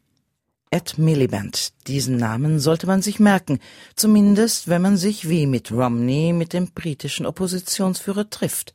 Ed 0.71 0.97
Miliband, 0.97 1.73
diesen 1.89 2.19
Namen 2.19 2.61
sollte 2.61 2.87
man 2.87 3.03
sich 3.03 3.19
merken, 3.19 3.59
zumindest 3.97 4.69
wenn 4.69 4.83
man 4.83 4.97
sich 4.97 5.29
wie 5.29 5.49
mit 5.49 5.73
Romney 5.73 6.33
mit 6.33 6.53
dem 6.53 6.71
britischen 6.71 7.27
Oppositionsführer 7.27 8.31
trifft. 8.31 8.75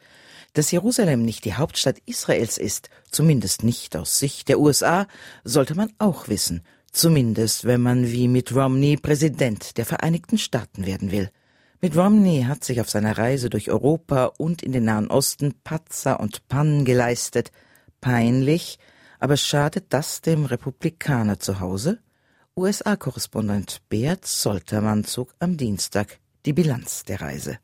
Dass 0.52 0.70
Jerusalem 0.70 1.22
nicht 1.22 1.46
die 1.46 1.54
Hauptstadt 1.54 2.00
Israels 2.06 2.58
ist, 2.58 2.90
zumindest 3.10 3.63
nicht 3.63 3.96
aus 3.96 4.20
Sicht 4.20 4.50
der 4.50 4.60
USA, 4.60 5.08
sollte 5.46 5.76
man 5.76 5.94
auch 5.98 6.28
wissen– 6.28 6.66
Zumindest, 6.97 7.65
wenn 7.65 7.81
man 7.81 8.12
wie 8.12 8.27
Mitt 8.27 8.55
Romney 8.55 8.97
Präsident 8.97 9.77
der 9.77 9.86
Vereinigten 9.86 10.39
Staaten 10.39 10.88
werden 10.88 11.12
will. 11.12 11.29
Mitt 11.79 11.95
Romney 11.95 12.45
hat 12.47 12.63
sich 12.63 12.81
auf 12.81 12.89
seiner 12.89 13.19
Reise 13.19 13.51
durch 13.51 13.69
Europa 13.69 14.31
und 14.39 14.63
in 14.63 14.71
den 14.71 14.86
Nahen 14.86 15.12
Osten 15.12 15.53
Patzer 15.63 16.19
und 16.19 16.47
Pannen 16.47 16.86
geleistet. 16.86 17.51
Peinlich, 18.01 18.79
aber 19.19 19.38
schadet 19.38 19.93
das 19.93 20.21
dem 20.21 20.45
Republikaner 20.45 21.38
zu 21.39 21.60
Hause? 21.60 21.99
USA-Korrespondent 22.55 23.83
Beat 23.89 24.25
Soltermann 24.25 25.03
zog 25.03 25.36
am 25.38 25.55
Dienstag 25.55 26.17
die 26.47 26.53
Bilanz 26.53 27.03
der 27.03 27.21
Reise. 27.21 27.60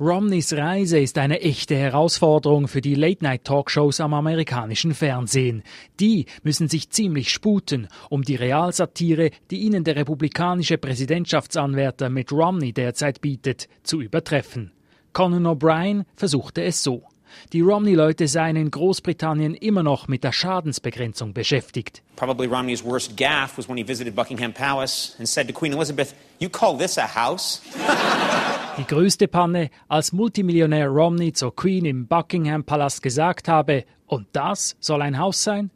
Romneys 0.00 0.52
Reise 0.54 0.98
ist 0.98 1.18
eine 1.18 1.42
echte 1.42 1.76
Herausforderung 1.76 2.66
für 2.66 2.80
die 2.80 2.94
Late-Night-Talkshows 2.94 4.00
am 4.00 4.14
amerikanischen 4.14 4.94
Fernsehen. 4.94 5.62
Die 6.00 6.26
müssen 6.42 6.68
sich 6.68 6.90
ziemlich 6.90 7.30
sputen, 7.30 7.88
um 8.08 8.22
die 8.22 8.34
Realsatire, 8.34 9.30
die 9.50 9.58
ihnen 9.58 9.84
der 9.84 9.96
republikanische 9.96 10.78
Präsidentschaftsanwärter 10.78 12.08
Mitt 12.08 12.32
Romney 12.32 12.72
derzeit 12.72 13.20
bietet, 13.20 13.68
zu 13.82 14.00
übertreffen. 14.00 14.72
Conan 15.12 15.46
O'Brien 15.46 16.04
versuchte 16.16 16.62
es 16.62 16.82
so. 16.82 17.04
Die 17.52 17.60
Romney-Leute 17.60 18.28
seien 18.28 18.56
in 18.56 18.70
Großbritannien 18.70 19.54
immer 19.54 19.82
noch 19.82 20.08
mit 20.08 20.24
der 20.24 20.32
Schadensbegrenzung 20.32 21.32
beschäftigt. 21.34 22.02
Probably 22.16 22.46
Romney's 22.46 22.82
worst 22.82 23.16
gaffe 23.16 23.58
was 23.58 23.68
when 23.68 23.76
he 23.76 23.86
visited 23.86 24.14
Buckingham 24.14 24.52
Palace 24.52 25.14
and 25.18 25.28
said 25.28 25.48
to 25.48 25.54
Queen 25.54 25.72
Elizabeth, 25.72 26.14
"You 26.40 26.48
call 26.48 26.76
this 26.76 26.98
a 26.98 27.06
house?" 27.06 27.60
Die 28.78 28.86
größte 28.86 29.28
Panne, 29.28 29.68
als 29.88 30.12
Multimillionär 30.12 30.88
Romney 30.88 31.34
zur 31.34 31.54
Queen 31.54 31.84
im 31.84 32.06
Buckingham 32.06 32.64
Palast 32.64 33.02
gesagt 33.02 33.46
habe, 33.46 33.84
und 34.06 34.26
das 34.32 34.76
soll 34.80 35.02
ein 35.02 35.18
Haus 35.18 35.42
sein? 35.42 35.70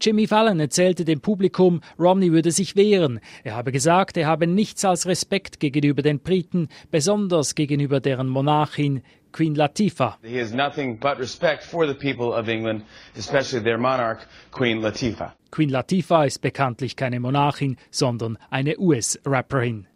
Jimmy 0.00 0.28
Fallon 0.28 0.60
erzählte 0.60 1.04
dem 1.04 1.20
Publikum, 1.20 1.80
Romney 1.98 2.30
würde 2.30 2.52
sich 2.52 2.76
wehren. 2.76 3.20
Er 3.42 3.56
habe 3.56 3.72
gesagt, 3.72 4.16
er 4.16 4.28
habe 4.28 4.46
nichts 4.46 4.84
als 4.84 5.06
Respekt 5.06 5.58
gegenüber 5.58 6.02
den 6.02 6.20
Briten, 6.20 6.68
besonders 6.92 7.56
gegenüber 7.56 8.00
deren 8.00 8.28
Monarchin 8.28 9.02
Queen 9.32 9.54
Latifah. 9.54 10.18
He 10.22 10.40
has 10.40 10.52
nothing 10.52 10.98
but 10.98 11.18
respect 11.18 11.62
for 11.64 11.86
the 11.86 11.94
people 11.94 12.38
of 12.38 12.48
England, 12.48 12.84
especially 13.16 13.62
their 13.62 13.78
monarch, 13.78 14.20
Queen 14.52 14.80
Latifah. 14.80 15.34
Queen 15.50 15.70
Latifah 15.70 16.24
ist 16.24 16.40
bekanntlich 16.40 16.96
keine 16.96 17.20
Monarchin, 17.20 17.76
sondern 17.90 18.38
eine 18.50 18.78
US-Rapperin. 18.78 19.86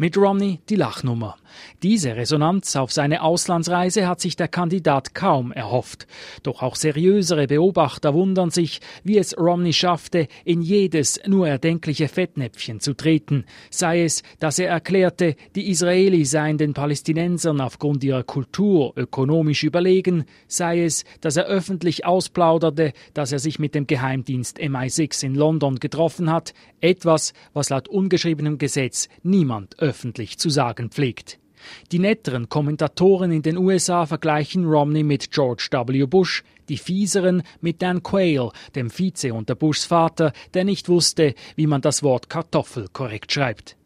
Mit 0.00 0.16
Romney 0.16 0.60
die 0.70 0.76
Lachnummer. 0.76 1.36
Diese 1.82 2.16
Resonanz 2.16 2.74
auf 2.74 2.90
seine 2.90 3.22
Auslandsreise 3.22 4.08
hat 4.08 4.18
sich 4.18 4.34
der 4.34 4.48
Kandidat 4.48 5.14
kaum 5.14 5.52
erhofft. 5.52 6.06
Doch 6.42 6.62
auch 6.62 6.74
seriösere 6.74 7.46
Beobachter 7.46 8.14
wundern 8.14 8.48
sich, 8.48 8.80
wie 9.04 9.18
es 9.18 9.36
Romney 9.36 9.74
schaffte, 9.74 10.26
in 10.46 10.62
jedes 10.62 11.20
nur 11.26 11.48
erdenkliche 11.48 12.08
Fettnäpfchen 12.08 12.80
zu 12.80 12.94
treten. 12.94 13.44
Sei 13.68 14.02
es, 14.02 14.22
dass 14.38 14.58
er 14.58 14.70
erklärte, 14.70 15.36
die 15.54 15.68
Israelis 15.68 16.30
seien 16.30 16.56
den 16.56 16.72
Palästinensern 16.72 17.60
aufgrund 17.60 18.02
ihrer 18.02 18.22
Kultur 18.22 18.94
ökonomisch 18.96 19.64
überlegen, 19.64 20.24
sei 20.48 20.82
es, 20.82 21.04
dass 21.20 21.36
er 21.36 21.44
öffentlich 21.44 22.06
ausplauderte, 22.06 22.94
dass 23.12 23.32
er 23.32 23.38
sich 23.38 23.58
mit 23.58 23.74
dem 23.74 23.86
Geheimdienst 23.86 24.60
MI6 24.60 25.26
in 25.26 25.34
London 25.34 25.78
getroffen 25.78 26.32
hat, 26.32 26.54
etwas, 26.80 27.34
was 27.52 27.68
laut 27.68 27.86
ungeschriebenem 27.86 28.56
Gesetz 28.56 29.10
niemand 29.22 29.59
öffentlich 29.78 30.38
zu 30.38 30.50
sagen 30.50 30.90
pflegt. 30.90 31.38
Die 31.92 31.98
netteren 31.98 32.48
Kommentatoren 32.48 33.32
in 33.32 33.42
den 33.42 33.58
USA 33.58 34.06
vergleichen 34.06 34.64
Romney 34.64 35.02
mit 35.02 35.30
George 35.30 35.68
W. 35.70 36.06
Bush, 36.06 36.42
die 36.68 36.78
fieseren 36.78 37.42
mit 37.60 37.82
Dan 37.82 38.02
Quayle, 38.02 38.50
dem 38.74 38.90
Vize 38.90 39.34
unter 39.34 39.54
Bushs 39.54 39.84
Vater, 39.84 40.32
der 40.54 40.64
nicht 40.64 40.88
wusste, 40.88 41.34
wie 41.56 41.66
man 41.66 41.80
das 41.80 42.02
Wort 42.02 42.30
Kartoffel 42.30 42.86
korrekt 42.92 43.32
schreibt. 43.32 43.76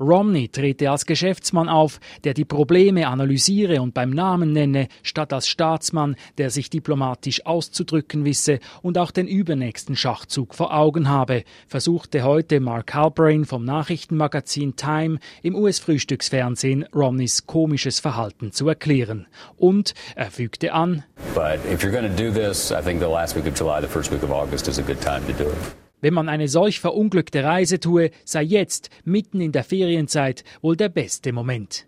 Romney 0.00 0.48
trete 0.48 0.90
als 0.90 1.06
Geschäftsmann 1.06 1.68
auf, 1.68 2.00
der 2.24 2.34
die 2.34 2.44
Probleme 2.44 3.08
analysiere 3.08 3.80
und 3.80 3.94
beim 3.94 4.10
Namen 4.10 4.52
nenne, 4.52 4.88
statt 5.02 5.32
als 5.32 5.48
Staatsmann, 5.48 6.16
der 6.38 6.50
sich 6.50 6.70
diplomatisch 6.70 7.46
auszudrücken 7.46 8.24
wisse 8.24 8.58
und 8.82 8.98
auch 8.98 9.10
den 9.10 9.26
übernächsten 9.26 9.96
Schachzug 9.96 10.54
vor 10.54 10.74
Augen 10.74 11.08
habe, 11.08 11.44
versuchte 11.66 12.22
heute 12.22 12.60
Mark 12.60 12.94
Halperin 12.94 13.44
vom 13.44 13.64
Nachrichtenmagazin 13.64 14.76
Time 14.76 15.18
im 15.42 15.54
US-Frühstücksfernsehen 15.54 16.86
Romneys 16.94 17.46
komisches 17.46 18.00
Verhalten 18.00 18.52
zu 18.52 18.68
erklären. 18.68 19.26
Und 19.56 19.94
er 20.16 20.30
fügte 20.30 20.72
an, 20.72 21.04
But 21.34 21.60
if 21.70 21.82
you're 21.82 21.90
going 21.90 22.08
to 22.08 22.22
do 22.22 22.30
this, 22.30 22.70
I 22.70 22.80
think 22.80 23.00
the 23.00 23.06
last 23.06 23.36
week 23.36 23.46
of 23.46 23.58
July, 23.58 23.80
the 23.80 23.88
first 23.88 24.12
week 24.12 24.22
of 24.22 24.30
August 24.30 24.68
is 24.68 24.78
a 24.78 24.82
good 24.82 25.00
time 25.00 25.22
to 25.26 25.32
do 25.32 25.48
it. 25.50 25.83
Wenn 26.04 26.12
man 26.12 26.28
eine 26.28 26.48
solch 26.48 26.80
verunglückte 26.80 27.44
Reise 27.44 27.80
tue, 27.80 28.10
sei 28.26 28.42
jetzt, 28.42 28.90
mitten 29.04 29.40
in 29.40 29.52
der 29.52 29.64
Ferienzeit, 29.64 30.44
wohl 30.60 30.76
der 30.76 30.90
beste 30.90 31.32
Moment. 31.32 31.86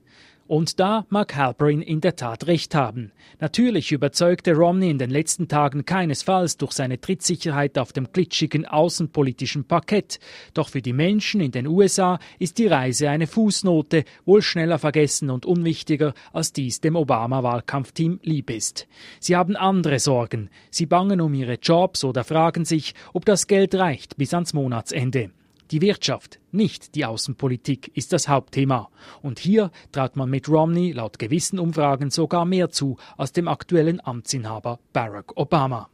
Und 0.49 0.79
da 0.79 1.07
mag 1.09 1.35
Halperin 1.35 1.83
in 1.83 2.01
der 2.01 2.15
Tat 2.15 2.47
recht 2.47 2.75
haben. 2.75 3.11
Natürlich 3.41 3.91
überzeugte 3.91 4.55
Romney 4.55 4.91
in 4.91 4.99
den 4.99 5.11
letzten 5.11 5.49
Tagen 5.49 5.85
keinesfalls 5.85 6.57
durch 6.57 6.73
seine 6.73 7.01
Trittsicherheit 7.01 7.79
auf 7.79 7.93
dem 7.93 8.13
glitschigen 8.13 8.65
außenpolitischen 8.65 9.65
Parkett. 9.65 10.21
Doch 10.55 10.69
für 10.69 10.83
die 10.83 10.93
Menschen 10.93 11.41
in 11.41 11.51
den 11.51 11.67
USA 11.67 12.21
ist 12.39 12.59
die 12.59 12.69
Reise 12.69 13.11
eine 13.11 13.27
Fußnote, 13.27 14.05
wohl 14.25 14.43
schneller 14.43 14.79
vergessen 14.79 15.31
und 15.31 15.47
unwichtiger, 15.47 16.15
als 16.33 16.53
dies 16.53 16.81
dem 16.81 16.95
Obama-Wahlkampfteam 16.95 18.21
lieb 18.23 18.51
ist. 18.51 18.87
Sie 19.19 19.35
haben 19.35 19.57
andere 19.57 19.99
Sorgen. 19.99 20.51
Sie 20.71 20.87
bangen 20.87 21.21
um 21.21 21.35
ihre 21.35 21.55
Jobs 21.55 22.05
oder 22.05 22.23
fragen 22.23 22.65
sich, 22.65 22.95
ob 23.13 23.25
das 23.25 23.49
Geld 23.49 23.75
reicht 23.75 24.17
bis 24.17 24.33
ans 24.33 24.55
Monatsende. 24.55 25.31
Die 25.73 25.81
Wirtschaft, 25.81 26.39
nicht 26.53 26.95
die 26.95 27.05
Außenpolitik, 27.05 27.91
ist 27.95 28.13
das 28.13 28.29
Hauptthema. 28.29 28.89
Und 29.21 29.41
hier 29.41 29.73
traut 29.91 30.15
man 30.15 30.31
mit 30.31 30.49
Romney 30.49 30.93
laut 30.93 31.19
gewissen 31.19 31.59
Umfragen 31.59 32.11
sogar 32.11 32.45
mehr 32.45 32.71
zu 32.71 32.99
als 33.17 33.33
dem 33.33 33.49
aktuellen 33.49 34.01
Amtsinhaber 34.05 34.79
Barack 34.93 35.37
Obama. 35.37 35.89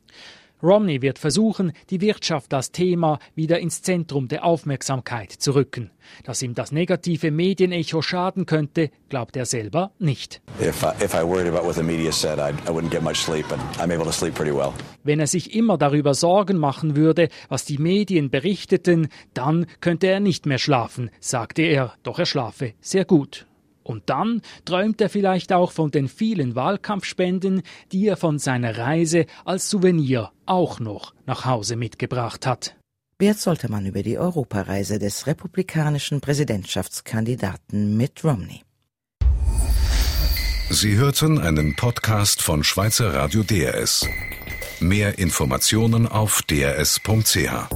Romney 0.62 1.02
wird 1.02 1.18
versuchen, 1.18 1.72
die 1.90 2.00
Wirtschaft 2.00 2.54
als 2.54 2.70
Thema 2.70 3.18
wieder 3.34 3.58
ins 3.58 3.82
Zentrum 3.82 4.28
der 4.28 4.44
Aufmerksamkeit 4.44 5.32
zu 5.32 5.54
rücken. 5.54 5.90
Dass 6.24 6.42
ihm 6.42 6.54
das 6.54 6.72
negative 6.72 7.30
Medienecho 7.30 8.02
schaden 8.02 8.46
könnte, 8.46 8.90
glaubt 9.08 9.36
er 9.36 9.46
selber 9.46 9.92
nicht. 9.98 10.40
Wenn 15.04 15.20
er 15.20 15.26
sich 15.26 15.54
immer 15.54 15.78
darüber 15.78 16.14
Sorgen 16.14 16.58
machen 16.58 16.96
würde, 16.96 17.28
was 17.48 17.64
die 17.64 17.78
Medien 17.78 18.30
berichteten, 18.30 19.08
dann 19.34 19.66
könnte 19.80 20.06
er 20.06 20.20
nicht 20.20 20.46
mehr 20.46 20.58
schlafen, 20.58 21.10
sagte 21.20 21.62
er, 21.62 21.94
doch 22.02 22.18
er 22.18 22.26
schlafe 22.26 22.74
sehr 22.80 23.04
gut. 23.04 23.46
Und 23.82 24.08
dann 24.10 24.42
träumt 24.64 25.00
er 25.00 25.08
vielleicht 25.08 25.52
auch 25.52 25.72
von 25.72 25.90
den 25.90 26.08
vielen 26.08 26.54
Wahlkampfspenden, 26.54 27.62
die 27.90 28.06
er 28.06 28.16
von 28.16 28.38
seiner 28.38 28.78
Reise 28.78 29.26
als 29.44 29.68
Souvenir 29.70 30.32
auch 30.46 30.80
noch 30.80 31.14
nach 31.26 31.44
Hause 31.44 31.76
mitgebracht 31.76 32.46
hat. 32.46 32.76
Wert 33.18 33.38
sollte 33.38 33.70
man 33.70 33.86
über 33.86 34.02
die 34.02 34.18
Europareise 34.18 34.98
des 34.98 35.26
republikanischen 35.26 36.20
Präsidentschaftskandidaten 36.20 37.96
Mitt 37.96 38.24
Romney. 38.24 38.62
Sie 40.70 40.96
hörten 40.96 41.38
einen 41.38 41.76
Podcast 41.76 42.42
von 42.42 42.64
Schweizer 42.64 43.14
Radio 43.14 43.42
DRS. 43.42 44.08
Mehr 44.80 45.18
Informationen 45.18 46.08
auf 46.08 46.42
drs.ch. 46.42 47.68